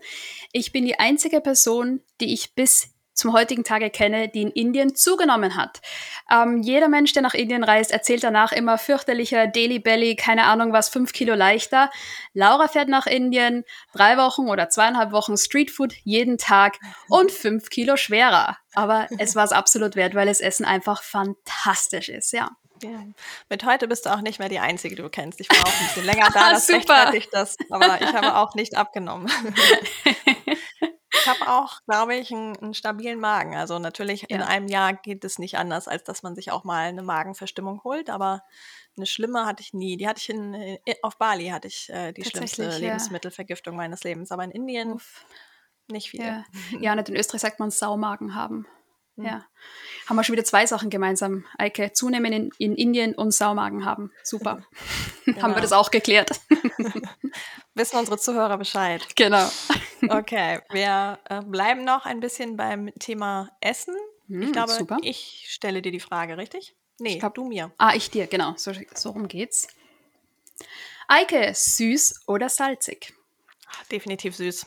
Ich 0.53 0.71
bin 0.71 0.85
die 0.85 0.97
einzige 0.97 1.41
Person, 1.41 2.01
die 2.21 2.33
ich 2.33 2.55
bis 2.55 2.93
zum 3.19 3.33
heutigen 3.33 3.63
Tage 3.63 3.89
kenne, 3.89 4.29
die 4.29 4.41
in 4.41 4.49
Indien 4.51 4.95
zugenommen 4.95 5.55
hat. 5.55 5.81
Ähm, 6.31 6.61
jeder 6.61 6.87
Mensch, 6.87 7.13
der 7.13 7.21
nach 7.21 7.33
Indien 7.33 7.63
reist, 7.63 7.91
erzählt 7.91 8.23
danach 8.23 8.51
immer 8.51 8.77
fürchterlicher 8.77 9.47
Daily 9.47 9.79
Belly, 9.79 10.15
keine 10.15 10.45
Ahnung 10.45 10.73
was, 10.73 10.89
fünf 10.89 11.13
Kilo 11.13 11.35
leichter. 11.35 11.91
Laura 12.33 12.67
fährt 12.67 12.89
nach 12.89 13.05
Indien, 13.05 13.63
drei 13.93 14.17
Wochen 14.17 14.47
oder 14.47 14.69
zweieinhalb 14.69 15.11
Wochen 15.11 15.37
Streetfood 15.37 15.93
jeden 16.03 16.37
Tag 16.37 16.79
und 17.07 17.31
fünf 17.31 17.69
Kilo 17.69 17.97
schwerer. 17.97 18.57
Aber 18.73 19.07
es 19.17 19.35
war 19.35 19.43
es 19.43 19.51
absolut 19.51 19.95
wert, 19.95 20.15
weil 20.15 20.27
das 20.27 20.41
Essen 20.41 20.65
einfach 20.65 21.03
fantastisch 21.03 22.09
ist, 22.09 22.31
ja. 22.33 22.51
Ja. 22.83 23.03
Mit 23.49 23.65
heute 23.65 23.87
bist 23.87 24.05
du 24.05 24.09
auch 24.09 24.21
nicht 24.21 24.39
mehr 24.39 24.47
die 24.49 24.59
Einzige, 24.59 24.95
die 24.95 25.01
du 25.01 25.09
kennst. 25.09 25.41
Ich 25.41 25.49
war 25.49 25.57
auch 25.59 25.79
ein 25.81 25.87
bisschen 25.87 26.05
länger 26.05 26.29
da, 26.33 26.51
das 26.51 26.69
rechtfertigt 26.69 27.29
das, 27.31 27.57
aber 27.69 28.01
ich 28.01 28.13
habe 28.13 28.37
auch 28.37 28.55
nicht 28.55 28.77
abgenommen. 28.77 29.29
ich 31.19 31.27
habe 31.27 31.51
auch, 31.51 31.81
glaube 31.85 32.15
ich, 32.15 32.31
einen, 32.31 32.55
einen, 32.57 32.73
stabilen 32.73 33.19
Magen. 33.19 33.55
Also 33.55 33.79
natürlich 33.79 34.21
ja. 34.21 34.27
in 34.29 34.41
einem 34.41 34.67
Jahr 34.67 34.93
geht 34.93 35.23
es 35.23 35.39
nicht 35.39 35.57
anders, 35.57 35.87
als 35.87 36.03
dass 36.03 36.23
man 36.23 36.35
sich 36.35 36.51
auch 36.51 36.63
mal 36.63 36.87
eine 36.87 37.03
Magenverstimmung 37.03 37.83
holt, 37.83 38.09
aber 38.09 38.43
eine 38.97 39.05
schlimme 39.05 39.45
hatte 39.45 39.61
ich 39.61 39.73
nie. 39.73 39.97
Die 39.97 40.07
hatte 40.07 40.19
ich 40.19 40.29
in, 40.29 40.53
in 40.53 40.77
auf 41.01 41.17
Bali 41.17 41.49
hatte 41.49 41.67
ich 41.67 41.89
äh, 41.89 42.11
die 42.11 42.25
schlimmste 42.25 42.63
ja. 42.63 42.77
Lebensmittelvergiftung 42.77 43.75
meines 43.75 44.03
Lebens, 44.03 44.31
aber 44.31 44.43
in 44.43 44.51
Indien 44.51 44.93
Uff. 44.93 45.25
nicht 45.87 46.09
viel. 46.09 46.21
Ja. 46.21 46.45
ja, 46.79 46.93
und 46.93 47.09
in 47.09 47.15
Österreich 47.15 47.41
sagt 47.41 47.59
man 47.59 47.71
Saumagen 47.71 48.35
haben. 48.35 48.67
Mhm. 49.19 49.25
Ja. 49.25 49.45
Haben 50.07 50.15
wir 50.15 50.23
schon 50.23 50.33
wieder 50.33 50.45
zwei 50.45 50.65
Sachen 50.65 50.89
gemeinsam. 50.89 51.45
Eike, 51.57 51.93
zunehmen 51.93 52.33
in, 52.33 52.51
in 52.57 52.75
Indien 52.75 53.13
und 53.13 53.31
Saumagen 53.31 53.85
haben. 53.85 54.11
Super. 54.23 54.65
Genau. 55.25 55.37
haben 55.41 55.55
wir 55.55 55.61
das 55.61 55.71
auch 55.71 55.91
geklärt. 55.91 56.31
Wissen 57.75 57.97
unsere 57.97 58.17
Zuhörer 58.17 58.57
Bescheid. 58.57 59.05
Genau. 59.15 59.47
okay, 60.09 60.61
wir 60.71 61.19
äh, 61.25 61.41
bleiben 61.41 61.83
noch 61.83 62.05
ein 62.05 62.19
bisschen 62.19 62.57
beim 62.57 62.91
Thema 62.99 63.51
Essen. 63.61 63.95
Hm, 64.27 64.41
ich 64.41 64.51
glaube, 64.51 64.71
super. 64.71 64.97
ich 65.01 65.45
stelle 65.49 65.81
dir 65.81 65.91
die 65.91 65.99
Frage, 65.99 66.37
richtig? 66.37 66.75
Nee, 66.99 67.13
ich 67.13 67.19
glaub, 67.19 67.35
du 67.35 67.45
mir. 67.45 67.71
Ah, 67.77 67.93
ich 67.95 68.09
dir, 68.09 68.27
genau. 68.27 68.53
So, 68.57 68.71
so 68.93 69.11
rum 69.11 69.27
geht's. 69.27 69.67
Eike, 71.07 71.53
süß 71.53 72.23
oder 72.27 72.49
salzig? 72.49 73.13
Definitiv 73.91 74.35
süß. 74.35 74.65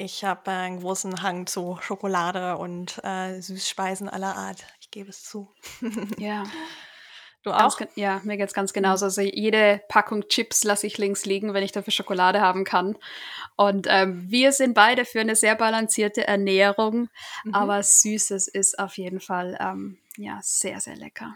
Ich 0.00 0.24
habe 0.24 0.48
einen 0.52 0.78
großen 0.78 1.22
Hang 1.22 1.48
zu 1.48 1.76
Schokolade 1.80 2.56
und 2.56 3.00
äh, 3.02 3.40
Süßspeisen 3.40 4.08
aller 4.08 4.36
Art. 4.36 4.64
Ich 4.80 4.92
gebe 4.92 5.10
es 5.10 5.24
zu. 5.24 5.52
ja. 6.18 6.44
Du 7.42 7.50
auch? 7.50 7.76
Ganz, 7.76 7.90
ja, 7.96 8.20
mir 8.22 8.36
geht 8.36 8.46
es 8.46 8.54
ganz 8.54 8.72
genauso. 8.72 9.06
Also 9.06 9.22
jede 9.22 9.82
Packung 9.88 10.28
Chips 10.28 10.62
lasse 10.62 10.86
ich 10.86 10.98
links 10.98 11.24
liegen, 11.24 11.52
wenn 11.52 11.64
ich 11.64 11.72
dafür 11.72 11.92
Schokolade 11.92 12.40
haben 12.40 12.62
kann. 12.62 12.96
Und 13.56 13.88
ähm, 13.90 14.24
wir 14.30 14.52
sind 14.52 14.74
beide 14.74 15.04
für 15.04 15.18
eine 15.18 15.34
sehr 15.34 15.56
balancierte 15.56 16.28
Ernährung, 16.28 17.08
mhm. 17.42 17.54
aber 17.54 17.82
Süßes 17.82 18.46
ist 18.46 18.78
auf 18.78 18.98
jeden 18.98 19.18
Fall 19.18 19.58
ähm, 19.60 19.98
ja 20.16 20.38
sehr, 20.42 20.80
sehr 20.80 20.94
lecker. 20.94 21.34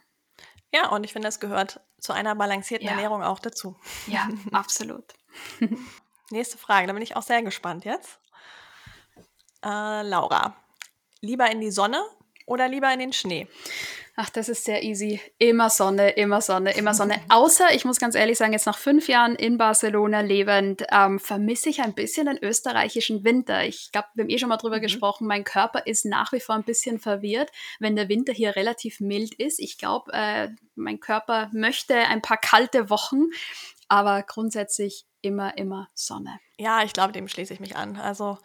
Ja, 0.73 0.91
und 0.91 1.03
ich 1.03 1.13
finde, 1.13 1.27
es 1.27 1.41
gehört 1.41 1.81
zu 1.99 2.13
einer 2.13 2.37
balancierten 2.37 2.87
ja. 2.87 2.93
Ernährung 2.93 3.25
auch 3.25 3.41
dazu. 3.41 3.77
Ja, 4.07 4.29
absolut. 4.53 5.15
Nächste 6.31 6.59
Frage, 6.59 6.87
da 6.87 6.93
bin 6.93 7.03
ich 7.03 7.17
auch 7.17 7.23
sehr 7.23 7.43
gespannt 7.43 7.85
jetzt. 7.85 8.21
Äh, 9.65 10.03
Laura, 10.03 10.57
lieber 11.21 11.51
in 11.51 11.61
die 11.61 11.71
Sonne 11.71 12.03
oder 12.47 12.69
lieber 12.69 12.93
in 12.93 12.99
den 12.99 13.13
Schnee? 13.13 13.47
Ach, 14.15 14.29
das 14.29 14.51
ist 14.51 14.65
sehr 14.65 14.83
easy. 14.83 15.21
Immer 15.39 15.71
Sonne, 15.71 16.11
immer 16.11 16.43
Sonne, 16.43 16.77
immer 16.77 16.93
Sonne. 16.93 17.15
Außer, 17.31 17.75
ich 17.75 17.87
muss 17.87 17.99
ganz 17.99 18.15
ehrlich 18.15 18.37
sagen, 18.37 18.53
jetzt 18.53 18.67
nach 18.67 18.77
fünf 18.77 19.09
Jahren 19.09 19.37
in 19.37 19.57
Barcelona 19.57 20.21
lebend, 20.21 20.85
ähm, 20.93 21.19
vermisse 21.19 21.71
ich 21.71 21.81
ein 21.81 21.95
bisschen 21.95 22.27
den 22.27 22.37
österreichischen 22.37 23.25
Winter. 23.25 23.65
Ich 23.65 23.91
glaube, 23.91 24.09
wir 24.15 24.25
haben 24.25 24.31
eh 24.31 24.39
schon 24.39 24.51
mal 24.51 24.59
drüber 24.59 24.77
mhm. 24.77 24.83
gesprochen, 24.83 25.27
mein 25.27 25.45
Körper 25.45 25.87
ist 25.87 26.05
nach 26.05 26.33
wie 26.33 26.41
vor 26.41 26.57
ein 26.57 26.65
bisschen 26.65 26.99
verwirrt, 26.99 27.51
wenn 27.79 27.97
der 27.97 28.11
Winter 28.11 28.35
hier 28.35 28.55
relativ 28.55 29.01
mild 29.01 29.33
ist. 29.35 29.59
Ich 29.59 29.79
glaube, 29.79 30.13
äh, 30.13 30.49
mein 30.75 31.01
Körper 31.01 31.49
möchte 31.55 31.97
ein 31.97 32.21
paar 32.21 32.39
kalte 32.39 32.91
Wochen, 32.91 33.31
aber 33.89 34.23
grundsätzlich 34.25 35.07
immer, 35.23 35.57
immer 35.57 35.89
Sonne. 35.95 36.39
Ja, 36.59 36.83
ich 36.83 36.93
glaube, 36.93 37.13
dem 37.13 37.29
schließe 37.29 37.55
ich 37.55 37.61
mich 37.61 37.77
an. 37.77 37.97
Also 37.97 38.39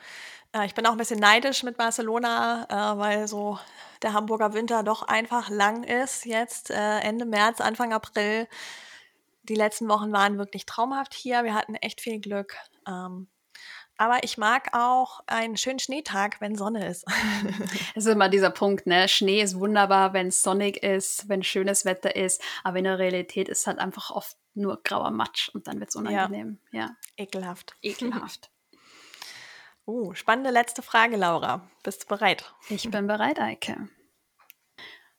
äh, 0.53 0.65
ich 0.65 0.75
bin 0.75 0.85
auch 0.85 0.91
ein 0.91 0.97
bisschen 0.97 1.19
neidisch 1.19 1.63
mit 1.63 1.77
Barcelona, 1.77 2.67
äh, 2.69 2.97
weil 2.97 3.27
so 3.27 3.59
der 4.01 4.13
Hamburger 4.13 4.53
Winter 4.53 4.83
doch 4.83 5.03
einfach 5.03 5.49
lang 5.49 5.83
ist. 5.83 6.25
Jetzt 6.25 6.69
äh, 6.69 6.99
Ende 6.99 7.25
März, 7.25 7.61
Anfang 7.61 7.93
April. 7.93 8.47
Die 9.43 9.55
letzten 9.55 9.87
Wochen 9.89 10.11
waren 10.11 10.37
wirklich 10.37 10.65
traumhaft 10.65 11.13
hier. 11.13 11.43
Wir 11.43 11.53
hatten 11.53 11.75
echt 11.75 12.01
viel 12.01 12.19
Glück. 12.19 12.55
Ähm, 12.87 13.27
aber 13.97 14.23
ich 14.23 14.37
mag 14.37 14.69
auch 14.73 15.21
einen 15.25 15.57
schönen 15.57 15.79
Schneetag, 15.79 16.39
wenn 16.39 16.55
Sonne 16.55 16.87
ist. 16.87 17.05
Das 17.95 18.05
ist 18.05 18.11
immer 18.11 18.29
dieser 18.29 18.51
Punkt, 18.51 18.85
ne? 18.85 19.07
Schnee 19.07 19.41
ist 19.41 19.59
wunderbar, 19.59 20.13
wenn 20.13 20.27
es 20.27 20.43
sonnig 20.43 20.83
ist, 20.83 21.27
wenn 21.29 21.41
schönes 21.41 21.83
Wetter 21.83 22.15
ist, 22.15 22.41
aber 22.63 22.77
in 22.77 22.83
der 22.83 22.99
Realität 22.99 23.49
ist 23.49 23.59
es 23.59 23.67
halt 23.67 23.79
einfach 23.79 24.11
oft 24.11 24.37
nur 24.53 24.81
grauer 24.83 25.09
Matsch 25.09 25.49
und 25.49 25.67
dann 25.67 25.79
wird 25.79 25.89
es 25.89 25.95
unangenehm. 25.95 26.59
Ja. 26.71 26.79
ja. 26.79 26.95
Ekelhaft. 27.17 27.75
Ekelhaft. 27.81 28.51
Oh, 29.89 30.13
spannende 30.13 30.49
letzte 30.51 30.81
Frage, 30.81 31.15
Laura. 31.15 31.61
Bist 31.81 32.03
du 32.03 32.07
bereit? 32.07 32.53
Ich 32.67 32.91
bin 32.91 33.07
bereit, 33.07 33.39
Eike. 33.39 33.87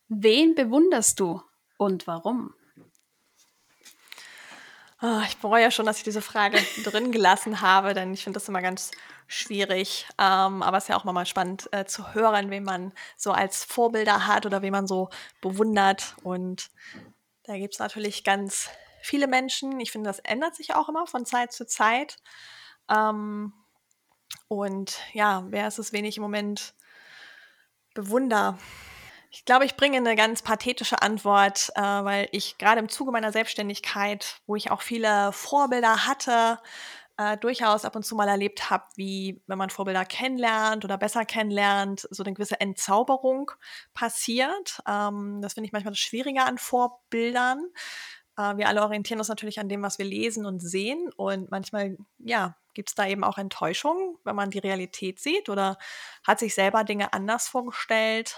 Wen 0.09 0.55
bewunderst 0.55 1.19
du 1.21 1.43
und 1.79 2.07
warum? 2.07 2.53
Oh, 5.01 5.23
ich 5.27 5.39
bereue 5.39 5.63
ja 5.63 5.71
schon, 5.71 5.87
dass 5.87 5.97
ich 5.97 6.05
diese 6.05 6.21
Frage 6.21 6.59
drin 6.85 7.13
gelassen 7.13 7.63
habe, 7.63 7.95
denn 7.95 8.13
ich 8.13 8.25
finde 8.25 8.37
das 8.37 8.49
immer 8.51 8.61
ganz 8.61 8.91
schwierig. 9.27 10.07
Ähm, 10.19 10.63
aber 10.63 10.77
es 10.77 10.85
ist 10.85 10.89
ja 10.89 10.99
auch 10.99 11.05
mal 11.05 11.25
spannend 11.25 11.71
äh, 11.73 11.87
zu 11.87 12.13
hören, 12.13 12.51
wen 12.51 12.65
man 12.65 12.93
so 13.17 13.33
als 13.33 13.65
Vorbilder 13.65 14.27
hat 14.27 14.45
oder 14.45 14.61
wen 14.61 14.73
man 14.73 14.87
so 14.87 15.09
bewundert. 15.41 16.15
Und 16.23 16.69
da 17.45 17.57
gibt 17.57 17.73
es 17.73 17.81
natürlich 17.81 18.23
ganz 18.23 18.69
viele 19.01 19.29
Menschen. 19.29 19.81
Ich 19.81 19.93
finde, 19.93 20.11
das 20.11 20.19
ändert 20.19 20.57
sich 20.57 20.75
auch 20.75 20.91
immer 20.91 21.07
von 21.07 21.25
Zeit 21.25 21.53
zu 21.55 21.67
Zeit. 21.67 22.19
Ähm, 22.91 23.55
und 24.49 24.99
ja, 25.13 25.45
wer 25.49 25.69
ist 25.69 25.79
es, 25.79 25.93
wen 25.93 26.05
ich 26.05 26.17
im 26.17 26.23
Moment 26.23 26.75
bewundere? 27.95 28.59
Ich 29.31 29.45
glaube, 29.45 29.67
ich 29.67 29.77
bringe 29.77 29.99
eine 29.99 30.17
ganz 30.17 30.41
pathetische 30.41 31.03
Antwort, 31.03 31.71
äh, 31.75 31.83
weil 31.83 32.29
ich 32.33 32.57
gerade 32.57 32.81
im 32.81 32.89
Zuge 32.89 33.13
meiner 33.13 33.31
Selbstständigkeit, 33.31 34.41
wo 34.47 34.57
ich 34.57 34.71
auch 34.71 34.81
viele 34.81 35.33
Vorbilder 35.33 36.07
hatte, 36.07 36.59
äh, 37.19 37.37
durchaus 37.37 37.85
ab 37.85 37.95
und 37.97 38.05
zu 38.05 38.15
mal 38.15 38.29
erlebt 38.29 38.71
habe, 38.71 38.85
wie 38.97 39.43
wenn 39.47 39.59
man 39.59 39.71
Vorbilder 39.71 40.07
kennenlernt 40.07 40.85
oder 40.85 40.97
besser 40.97 41.27
kennenlernt, 41.27 42.09
so 42.11 42.23
eine 42.23 42.33
gewisse 42.33 42.61
Entzauberung 42.61 43.51
passiert. 43.93 44.81
Ähm, 44.89 45.41
das 45.43 45.55
finde 45.55 45.67
ich 45.67 45.73
manchmal 45.73 45.93
das 45.93 45.99
Schwierige 45.99 46.43
an 46.43 46.57
Vorbildern. 46.57 47.67
Äh, 48.39 48.57
wir 48.57 48.69
alle 48.69 48.83
orientieren 48.83 49.19
uns 49.19 49.29
natürlich 49.29 49.61
an 49.61 49.69
dem, 49.69 49.83
was 49.83 49.99
wir 49.99 50.07
lesen 50.07 50.47
und 50.47 50.61
sehen. 50.61 51.11
Und 51.17 51.51
manchmal, 51.51 51.99
ja, 52.19 52.57
gibt 52.79 52.91
es 52.91 52.95
da 52.95 53.09
eben 53.09 53.25
auch 53.25 53.39
Enttäuschungen, 53.39 54.17
wenn 54.23 54.37
man 54.37 54.51
die 54.51 54.61
Realität 54.61 55.19
sieht 55.19 55.49
oder 55.49 55.79
hat 56.25 56.39
sich 56.39 56.55
selber 56.55 56.85
Dinge 56.85 57.13
anders 57.13 57.49
vorgestellt, 57.49 58.37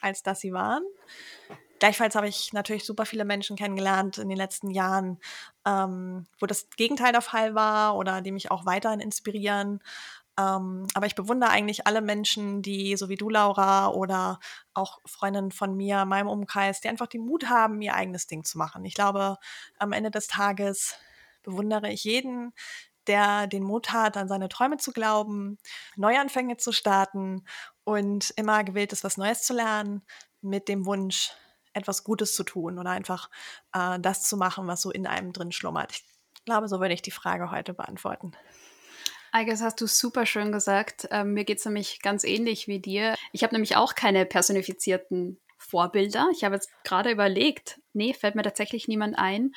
als 0.00 0.22
dass 0.22 0.40
sie 0.40 0.54
waren. 0.54 0.82
Gleichfalls 1.80 2.14
habe 2.14 2.26
ich 2.26 2.54
natürlich 2.54 2.86
super 2.86 3.04
viele 3.04 3.26
Menschen 3.26 3.56
kennengelernt 3.56 4.16
in 4.16 4.30
den 4.30 4.38
letzten 4.38 4.70
Jahren, 4.70 5.20
ähm, 5.66 6.26
wo 6.40 6.46
das 6.46 6.70
Gegenteil 6.78 7.12
der 7.12 7.20
Fall 7.20 7.54
war 7.54 7.98
oder 7.98 8.22
die 8.22 8.32
mich 8.32 8.50
auch 8.50 8.64
weiterhin 8.64 9.00
inspirieren. 9.00 9.80
Ähm, 10.38 10.86
aber 10.94 11.04
ich 11.04 11.14
bewundere 11.14 11.50
eigentlich 11.50 11.86
alle 11.86 12.00
Menschen, 12.00 12.62
die, 12.62 12.96
so 12.96 13.10
wie 13.10 13.16
du, 13.16 13.28
Laura, 13.28 13.88
oder 13.88 14.40
auch 14.72 14.98
Freundinnen 15.04 15.52
von 15.52 15.76
mir, 15.76 16.06
meinem 16.06 16.28
Umkreis, 16.28 16.80
die 16.80 16.88
einfach 16.88 17.06
den 17.06 17.26
Mut 17.26 17.50
haben, 17.50 17.82
ihr 17.82 17.94
eigenes 17.94 18.28
Ding 18.28 18.44
zu 18.44 18.56
machen. 18.56 18.82
Ich 18.86 18.94
glaube, 18.94 19.36
am 19.78 19.92
Ende 19.92 20.10
des 20.10 20.26
Tages 20.26 20.96
bewundere 21.42 21.92
ich 21.92 22.02
jeden, 22.04 22.54
der 23.06 23.46
den 23.46 23.62
Mut 23.62 23.92
hat, 23.92 24.16
an 24.16 24.28
seine 24.28 24.48
Träume 24.48 24.76
zu 24.76 24.92
glauben, 24.92 25.58
Neuanfänge 25.96 26.56
zu 26.56 26.72
starten 26.72 27.44
und 27.84 28.30
immer 28.36 28.64
gewillt 28.64 28.92
ist, 28.92 29.04
was 29.04 29.16
Neues 29.16 29.42
zu 29.42 29.54
lernen, 29.54 30.02
mit 30.40 30.68
dem 30.68 30.86
Wunsch, 30.86 31.32
etwas 31.72 32.04
Gutes 32.04 32.34
zu 32.34 32.44
tun 32.44 32.78
oder 32.78 32.90
einfach 32.90 33.30
äh, 33.72 33.98
das 33.98 34.22
zu 34.22 34.36
machen, 34.36 34.66
was 34.66 34.82
so 34.82 34.90
in 34.90 35.06
einem 35.06 35.32
drin 35.32 35.52
schlummert. 35.52 35.92
Ich 35.92 36.04
glaube, 36.44 36.68
so 36.68 36.80
würde 36.80 36.94
ich 36.94 37.02
die 37.02 37.10
Frage 37.10 37.50
heute 37.50 37.74
beantworten. 37.74 38.32
Eike, 39.32 39.58
hast 39.58 39.80
du 39.80 39.88
super 39.88 40.26
schön 40.26 40.52
gesagt. 40.52 41.08
Ähm, 41.10 41.34
mir 41.34 41.44
geht 41.44 41.58
es 41.58 41.64
nämlich 41.64 42.00
ganz 42.00 42.22
ähnlich 42.22 42.68
wie 42.68 42.78
dir. 42.78 43.16
Ich 43.32 43.42
habe 43.42 43.54
nämlich 43.54 43.74
auch 43.74 43.96
keine 43.96 44.24
personifizierten 44.26 45.40
Vorbilder. 45.58 46.28
Ich 46.32 46.44
habe 46.44 46.54
jetzt 46.54 46.70
gerade 46.84 47.10
überlegt, 47.10 47.80
nee, 47.92 48.14
fällt 48.14 48.36
mir 48.36 48.42
tatsächlich 48.42 48.86
niemand 48.86 49.18
ein. 49.18 49.52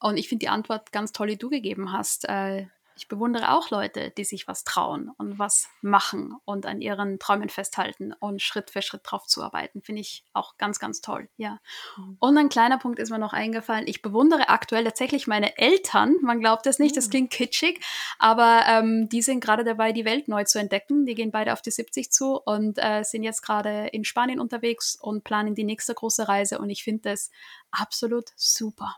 Und 0.00 0.16
ich 0.16 0.28
finde 0.28 0.44
die 0.44 0.48
Antwort 0.48 0.90
ganz 0.90 1.12
toll, 1.12 1.28
die 1.28 1.38
du 1.38 1.48
gegeben 1.48 1.92
hast. 1.92 2.28
Äh, 2.28 2.66
ich 3.00 3.08
bewundere 3.08 3.54
auch 3.54 3.70
Leute, 3.70 4.10
die 4.10 4.24
sich 4.24 4.46
was 4.46 4.62
trauen 4.62 5.10
und 5.16 5.38
was 5.38 5.70
machen 5.80 6.36
und 6.44 6.66
an 6.66 6.82
ihren 6.82 7.18
Träumen 7.18 7.48
festhalten 7.48 8.12
und 8.12 8.42
Schritt 8.42 8.70
für 8.70 8.82
Schritt 8.82 9.00
drauf 9.04 9.26
zuarbeiten. 9.26 9.80
Finde 9.80 10.02
ich 10.02 10.22
auch 10.34 10.58
ganz, 10.58 10.78
ganz 10.78 11.00
toll. 11.00 11.30
Ja. 11.38 11.60
Mhm. 11.96 12.18
Und 12.20 12.36
ein 12.36 12.50
kleiner 12.50 12.76
Punkt 12.76 12.98
ist 12.98 13.08
mir 13.08 13.18
noch 13.18 13.32
eingefallen. 13.32 13.88
Ich 13.88 14.02
bewundere 14.02 14.50
aktuell 14.50 14.84
tatsächlich 14.84 15.26
meine 15.26 15.56
Eltern. 15.56 16.16
Man 16.20 16.40
glaubt 16.40 16.66
es 16.66 16.78
nicht, 16.78 16.94
das 16.94 17.06
mhm. 17.06 17.10
klingt 17.10 17.30
kitschig, 17.30 17.82
aber 18.18 18.64
ähm, 18.68 19.08
die 19.08 19.22
sind 19.22 19.40
gerade 19.40 19.64
dabei, 19.64 19.92
die 19.92 20.04
Welt 20.04 20.28
neu 20.28 20.44
zu 20.44 20.58
entdecken. 20.58 21.06
Die 21.06 21.14
gehen 21.14 21.30
beide 21.30 21.54
auf 21.54 21.62
die 21.62 21.70
70 21.70 22.12
zu 22.12 22.38
und 22.38 22.76
äh, 22.76 23.02
sind 23.02 23.22
jetzt 23.22 23.40
gerade 23.40 23.86
in 23.92 24.04
Spanien 24.04 24.40
unterwegs 24.40 24.94
und 24.94 25.24
planen 25.24 25.54
die 25.54 25.64
nächste 25.64 25.94
große 25.94 26.28
Reise. 26.28 26.58
Und 26.58 26.68
ich 26.68 26.84
finde 26.84 27.08
das 27.08 27.30
absolut 27.70 28.26
super. 28.36 28.96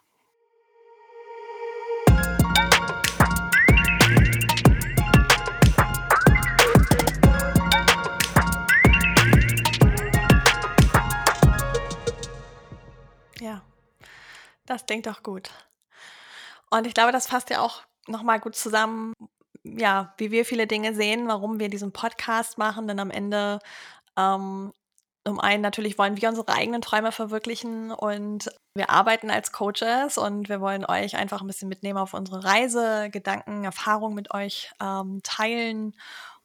Klingt 14.92 15.07
doch 15.07 15.22
gut. 15.22 15.48
Und 16.68 16.87
ich 16.87 16.92
glaube, 16.92 17.12
das 17.12 17.26
fasst 17.26 17.48
ja 17.48 17.62
auch 17.62 17.81
nochmal 18.09 18.40
gut 18.40 18.55
zusammen, 18.55 19.14
ja, 19.64 20.12
wie 20.18 20.31
wir 20.31 20.44
viele 20.44 20.66
Dinge 20.66 20.94
sehen, 20.94 21.28
warum 21.28 21.59
wir 21.59 21.70
diesen 21.70 21.92
Podcast 21.92 22.59
machen, 22.59 22.87
denn 22.87 23.00
am 23.00 23.11
Ende 23.11 23.59
ähm, 24.18 24.70
um 25.26 25.40
einen 25.40 25.62
natürlich 25.62 25.96
wollen 25.96 26.20
wir 26.20 26.28
unsere 26.28 26.52
eigenen 26.52 26.83
Träume 26.83 27.11
verwirklichen 27.11 27.90
und 27.90 28.50
wir 28.74 28.90
arbeiten 28.90 29.31
als 29.31 29.50
Coaches 29.50 30.18
und 30.18 30.50
wir 30.50 30.61
wollen 30.61 30.85
euch 30.85 31.16
einfach 31.16 31.40
ein 31.40 31.46
bisschen 31.46 31.70
mitnehmen 31.70 31.98
auf 31.98 32.12
unsere 32.12 32.44
Reise, 32.44 33.09
Gedanken, 33.11 33.64
Erfahrungen 33.64 34.14
mit 34.14 34.35
euch 34.35 34.72
ähm, 34.78 35.20
teilen 35.22 35.94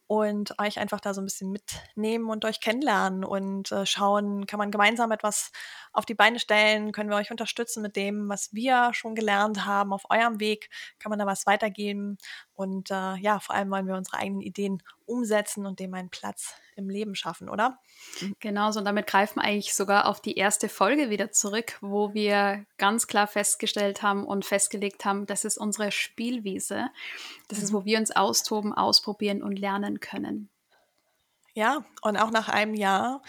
und 0.07 0.57
euch 0.57 0.79
einfach 0.79 1.01
da 1.01 1.13
so 1.13 1.21
ein 1.21 1.25
bisschen 1.25 1.51
mitnehmen 1.51 2.29
und 2.29 2.45
euch 2.45 2.61
kennenlernen 2.61 3.25
und 3.25 3.71
äh, 3.73 3.85
schauen, 3.85 4.47
kann 4.47 4.57
man 4.57 4.71
gemeinsam 4.71 5.11
etwas 5.11 5.51
auf 5.97 6.05
die 6.05 6.13
Beine 6.13 6.39
stellen, 6.39 6.91
können 6.91 7.09
wir 7.09 7.17
euch 7.17 7.31
unterstützen 7.31 7.81
mit 7.81 7.95
dem, 7.95 8.29
was 8.29 8.53
wir 8.53 8.91
schon 8.93 9.15
gelernt 9.15 9.65
haben 9.65 9.93
auf 9.93 10.03
eurem 10.09 10.39
Weg, 10.39 10.69
kann 10.99 11.09
man 11.09 11.17
da 11.17 11.25
was 11.25 11.47
weitergeben 11.47 12.17
und 12.53 12.91
äh, 12.91 13.15
ja, 13.15 13.39
vor 13.39 13.55
allem 13.55 13.71
wollen 13.71 13.87
wir 13.87 13.95
unsere 13.95 14.17
eigenen 14.17 14.41
Ideen 14.41 14.83
umsetzen 15.05 15.65
und 15.65 15.79
dem 15.79 15.93
einen 15.95 16.09
Platz 16.09 16.53
im 16.75 16.89
Leben 16.89 17.15
schaffen, 17.15 17.49
oder? 17.49 17.79
Genau, 18.39 18.71
so 18.71 18.79
und 18.79 18.85
damit 18.85 19.07
greifen 19.07 19.39
wir 19.39 19.43
eigentlich 19.43 19.73
sogar 19.73 20.07
auf 20.07 20.21
die 20.21 20.35
erste 20.35 20.69
Folge 20.69 21.09
wieder 21.09 21.31
zurück, 21.31 21.77
wo 21.81 22.13
wir 22.13 22.65
ganz 22.77 23.07
klar 23.07 23.25
festgestellt 23.25 24.03
haben 24.03 24.23
und 24.23 24.45
festgelegt 24.45 25.03
haben, 25.03 25.25
das 25.25 25.45
ist 25.45 25.57
unsere 25.57 25.91
Spielwiese. 25.91 26.89
Das 27.47 27.57
ist, 27.57 27.71
mhm. 27.71 27.77
wo 27.77 27.85
wir 27.85 27.97
uns 27.97 28.15
austoben, 28.15 28.73
ausprobieren 28.73 29.41
und 29.41 29.57
lernen 29.57 29.99
können. 29.99 30.49
Ja, 31.57 31.83
und 32.03 32.17
auch 32.17 32.29
nach 32.29 32.49
einem 32.49 32.75
Jahr, 32.75 33.23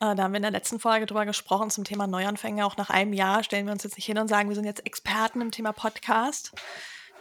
äh, 0.00 0.14
da 0.14 0.24
haben 0.24 0.32
wir 0.32 0.36
in 0.36 0.42
der 0.42 0.50
letzten 0.50 0.78
Folge 0.78 1.06
drüber 1.06 1.24
gesprochen 1.24 1.70
zum 1.70 1.84
Thema 1.84 2.06
Neuanfänge, 2.06 2.66
auch 2.66 2.76
nach 2.76 2.90
einem 2.90 3.14
Jahr 3.14 3.42
stellen 3.42 3.64
wir 3.64 3.72
uns 3.72 3.84
jetzt 3.84 3.96
nicht 3.96 4.04
hin 4.04 4.18
und 4.18 4.28
sagen, 4.28 4.50
wir 4.50 4.54
sind 4.54 4.66
jetzt 4.66 4.84
Experten 4.84 5.40
im 5.40 5.50
Thema 5.50 5.72
Podcast. 5.72 6.52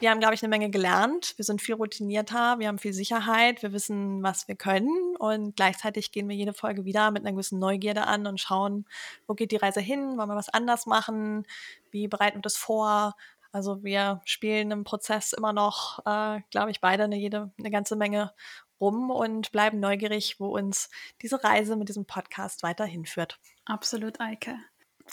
wir 0.01 0.09
haben, 0.09 0.19
glaube 0.19 0.33
ich, 0.33 0.43
eine 0.43 0.49
Menge 0.49 0.69
gelernt. 0.69 1.33
Wir 1.37 1.45
sind 1.45 1.61
viel 1.61 1.75
routinierter, 1.75 2.59
wir 2.59 2.67
haben 2.67 2.77
viel 2.77 2.91
Sicherheit, 2.91 3.63
wir 3.63 3.71
wissen, 3.71 4.21
was 4.21 4.49
wir 4.49 4.55
können 4.55 5.15
und 5.17 5.55
gleichzeitig 5.55 6.11
gehen 6.11 6.27
wir 6.27 6.35
jede 6.35 6.53
Folge 6.53 6.83
wieder 6.83 7.09
mit 7.11 7.23
einer 7.23 7.31
gewissen 7.31 7.59
Neugierde 7.59 8.05
an 8.05 8.27
und 8.27 8.41
schauen, 8.41 8.85
wo 9.27 9.35
geht 9.35 9.53
die 9.53 9.55
Reise 9.55 9.79
hin, 9.79 10.17
wollen 10.17 10.27
wir 10.27 10.35
was 10.35 10.49
anders 10.49 10.85
machen, 10.85 11.47
wie 11.91 12.09
bereiten 12.09 12.39
wir 12.39 12.41
das 12.41 12.57
vor. 12.57 13.15
Also 13.53 13.81
wir 13.81 14.21
spielen 14.25 14.71
im 14.71 14.83
Prozess 14.83 15.31
immer 15.31 15.53
noch, 15.53 15.99
äh, 16.05 16.41
glaube 16.51 16.69
ich, 16.69 16.81
beide 16.81 17.05
eine, 17.05 17.15
jede, 17.15 17.49
eine 17.57 17.71
ganze 17.71 17.95
Menge 17.95 18.33
rum 18.79 19.11
und 19.11 19.51
bleiben 19.51 19.79
neugierig, 19.79 20.39
wo 20.39 20.47
uns 20.47 20.89
diese 21.21 21.43
Reise 21.43 21.75
mit 21.75 21.89
diesem 21.89 22.05
Podcast 22.05 22.63
weiterhin 22.63 23.05
führt. 23.05 23.39
Absolut, 23.65 24.19
Eike. 24.19 24.57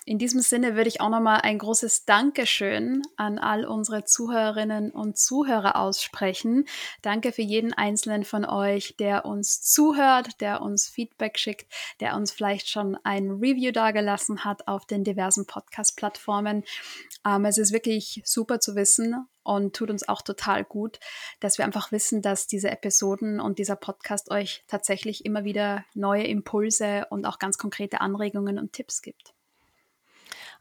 In 0.04 0.18
diesem 0.18 0.40
Sinne 0.40 0.76
würde 0.76 0.88
ich 0.88 1.00
auch 1.00 1.08
nochmal 1.08 1.40
ein 1.40 1.58
großes 1.58 2.04
Dankeschön 2.04 3.02
an 3.16 3.38
all 3.38 3.64
unsere 3.64 4.04
Zuhörerinnen 4.04 4.90
und 4.90 5.16
Zuhörer 5.16 5.76
aussprechen. 5.76 6.66
Danke 7.02 7.32
für 7.32 7.42
jeden 7.42 7.72
einzelnen 7.72 8.24
von 8.24 8.44
euch, 8.44 8.96
der 8.98 9.24
uns 9.24 9.62
zuhört, 9.62 10.40
der 10.40 10.60
uns 10.60 10.88
Feedback 10.88 11.38
schickt, 11.38 11.72
der 12.00 12.16
uns 12.16 12.30
vielleicht 12.30 12.68
schon 12.68 12.98
ein 13.04 13.30
Review 13.30 13.72
dagelassen 13.72 14.44
hat 14.44 14.68
auf 14.68 14.86
den 14.86 15.04
diversen 15.04 15.46
Podcast-Plattformen. 15.46 16.64
Ähm, 17.26 17.44
es 17.44 17.58
ist 17.58 17.72
wirklich 17.72 18.22
super 18.24 18.60
zu 18.60 18.74
wissen 18.76 19.26
und 19.46 19.76
tut 19.76 19.90
uns 19.90 20.08
auch 20.08 20.22
total 20.22 20.64
gut, 20.64 20.98
dass 21.40 21.58
wir 21.58 21.64
einfach 21.64 21.92
wissen, 21.92 22.22
dass 22.22 22.46
diese 22.46 22.70
Episoden 22.70 23.40
und 23.40 23.58
dieser 23.58 23.76
Podcast 23.76 24.30
euch 24.30 24.64
tatsächlich 24.66 25.24
immer 25.24 25.44
wieder 25.44 25.84
neue 25.94 26.24
Impulse 26.24 27.06
und 27.10 27.24
auch 27.26 27.38
ganz 27.38 27.58
konkrete 27.58 28.00
Anregungen 28.00 28.58
und 28.58 28.72
Tipps 28.72 29.02
gibt. 29.02 29.34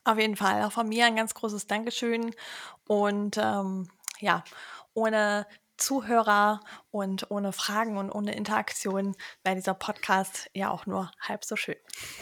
Auf 0.04 0.19
jeden 0.19 0.36
Fall. 0.36 0.63
Auch 0.63 0.71
von 0.71 0.88
mir 0.88 1.06
ein 1.06 1.15
ganz 1.15 1.34
großes 1.34 1.65
Dankeschön. 1.65 2.36
Und 2.88 3.38
ähm, 3.38 3.89
ja, 4.19 4.43
ohne 4.93 5.48
Zuhörer 5.78 6.62
und 6.91 7.32
ohne 7.32 7.52
Fragen 7.52 7.98
und 7.98 8.12
ohne 8.12 8.36
Interaktion 8.36 9.15
wäre 9.43 9.56
dieser 9.56 9.74
Podcast 9.74 10.50
ja 10.54 10.69
auch 10.69 10.86
nur 10.86 11.12
halb 11.19 11.43
so 11.43 11.56
schön. 11.56 11.76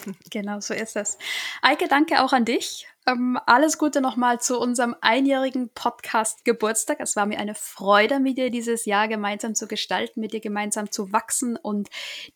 Genau, 0.31 0.59
so 0.61 0.73
ist 0.73 0.95
es. 0.95 1.17
Eike, 1.61 1.87
danke 1.87 2.23
auch 2.23 2.33
an 2.33 2.45
dich. 2.45 2.87
Ähm, 3.05 3.37
alles 3.45 3.77
Gute 3.77 3.99
nochmal 3.99 4.39
zu 4.39 4.59
unserem 4.59 4.95
einjährigen 5.01 5.69
Podcast 5.73 6.45
Geburtstag. 6.45 6.99
Es 7.01 7.15
war 7.15 7.25
mir 7.25 7.37
eine 7.37 7.53
Freude, 7.53 8.19
mit 8.19 8.37
dir 8.37 8.49
dieses 8.49 8.85
Jahr 8.85 9.09
gemeinsam 9.09 9.55
zu 9.55 9.67
gestalten, 9.67 10.21
mit 10.21 10.31
dir 10.31 10.39
gemeinsam 10.39 10.89
zu 10.89 11.11
wachsen 11.11 11.57
und 11.57 11.89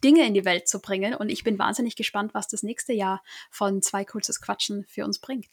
Dinge 0.04 0.26
in 0.26 0.34
die 0.34 0.44
Welt 0.44 0.68
zu 0.68 0.80
bringen. 0.80 1.14
Und 1.14 1.30
ich 1.30 1.44
bin 1.44 1.58
wahnsinnig 1.58 1.96
gespannt, 1.96 2.34
was 2.34 2.50
das 2.50 2.64
nächste 2.64 2.92
Jahr 2.92 3.24
von 3.50 3.82
zwei 3.82 4.04
kurzes 4.04 4.42
Quatschen 4.42 4.86
für 4.90 5.06
uns 5.06 5.20
bringt. 5.20 5.48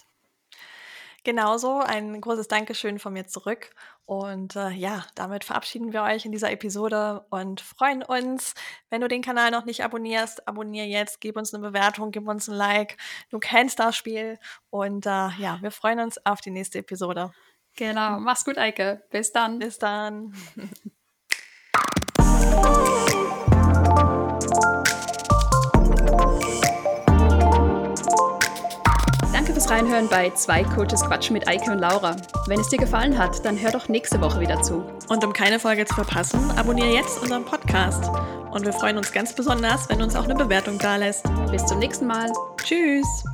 Genauso 1.24 1.80
ein 1.80 2.20
großes 2.20 2.48
Dankeschön 2.48 2.98
von 2.98 3.14
mir 3.14 3.26
zurück. 3.26 3.70
Und 4.04 4.56
äh, 4.56 4.70
ja, 4.70 5.06
damit 5.14 5.42
verabschieden 5.42 5.94
wir 5.94 6.02
euch 6.02 6.26
in 6.26 6.32
dieser 6.32 6.52
Episode 6.52 7.24
und 7.30 7.62
freuen 7.62 8.02
uns. 8.02 8.52
Wenn 8.90 9.00
du 9.00 9.08
den 9.08 9.22
Kanal 9.22 9.50
noch 9.50 9.64
nicht 9.64 9.82
abonnierst, 9.82 10.46
abonniere 10.46 10.86
jetzt, 10.86 11.22
gib 11.22 11.38
uns 11.38 11.54
eine 11.54 11.66
Bewertung, 11.66 12.10
gib 12.10 12.28
uns 12.28 12.46
ein 12.46 12.54
Like. 12.54 12.98
Du 13.30 13.38
kennst 13.38 13.78
das 13.78 13.96
Spiel. 13.96 14.38
Und 14.68 15.06
äh, 15.06 15.30
ja, 15.38 15.58
wir 15.62 15.70
freuen 15.70 16.00
uns 16.00 16.24
auf 16.26 16.42
die 16.42 16.50
nächste 16.50 16.80
Episode. 16.80 17.32
Genau, 17.76 18.20
mach's 18.20 18.44
gut, 18.44 18.58
Eike. 18.58 19.02
Bis 19.10 19.32
dann. 19.32 19.58
Bis 19.58 19.78
dann. 19.78 20.34
fürs 29.64 29.70
Reinhören 29.70 30.08
bei 30.08 30.30
Zwei 30.30 30.62
Coaches 30.62 31.00
Quatsch 31.02 31.30
mit 31.30 31.48
Eike 31.48 31.70
und 31.70 31.78
Laura. 31.78 32.16
Wenn 32.46 32.60
es 32.60 32.68
dir 32.68 32.78
gefallen 32.78 33.16
hat, 33.16 33.44
dann 33.44 33.60
hör 33.60 33.70
doch 33.70 33.88
nächste 33.88 34.20
Woche 34.20 34.40
wieder 34.40 34.60
zu. 34.62 34.84
Und 35.08 35.24
um 35.24 35.32
keine 35.32 35.58
Folge 35.58 35.84
zu 35.84 35.94
verpassen, 35.94 36.50
abonniere 36.56 36.92
jetzt 36.92 37.20
unseren 37.22 37.44
Podcast. 37.44 38.10
Und 38.50 38.64
wir 38.64 38.72
freuen 38.72 38.98
uns 38.98 39.12
ganz 39.12 39.34
besonders, 39.34 39.88
wenn 39.88 39.98
du 39.98 40.04
uns 40.04 40.16
auch 40.16 40.24
eine 40.24 40.34
Bewertung 40.34 40.78
da 40.78 40.96
lässt. 40.96 41.24
Bis 41.50 41.64
zum 41.66 41.78
nächsten 41.78 42.06
Mal. 42.06 42.30
Tschüss. 42.62 43.24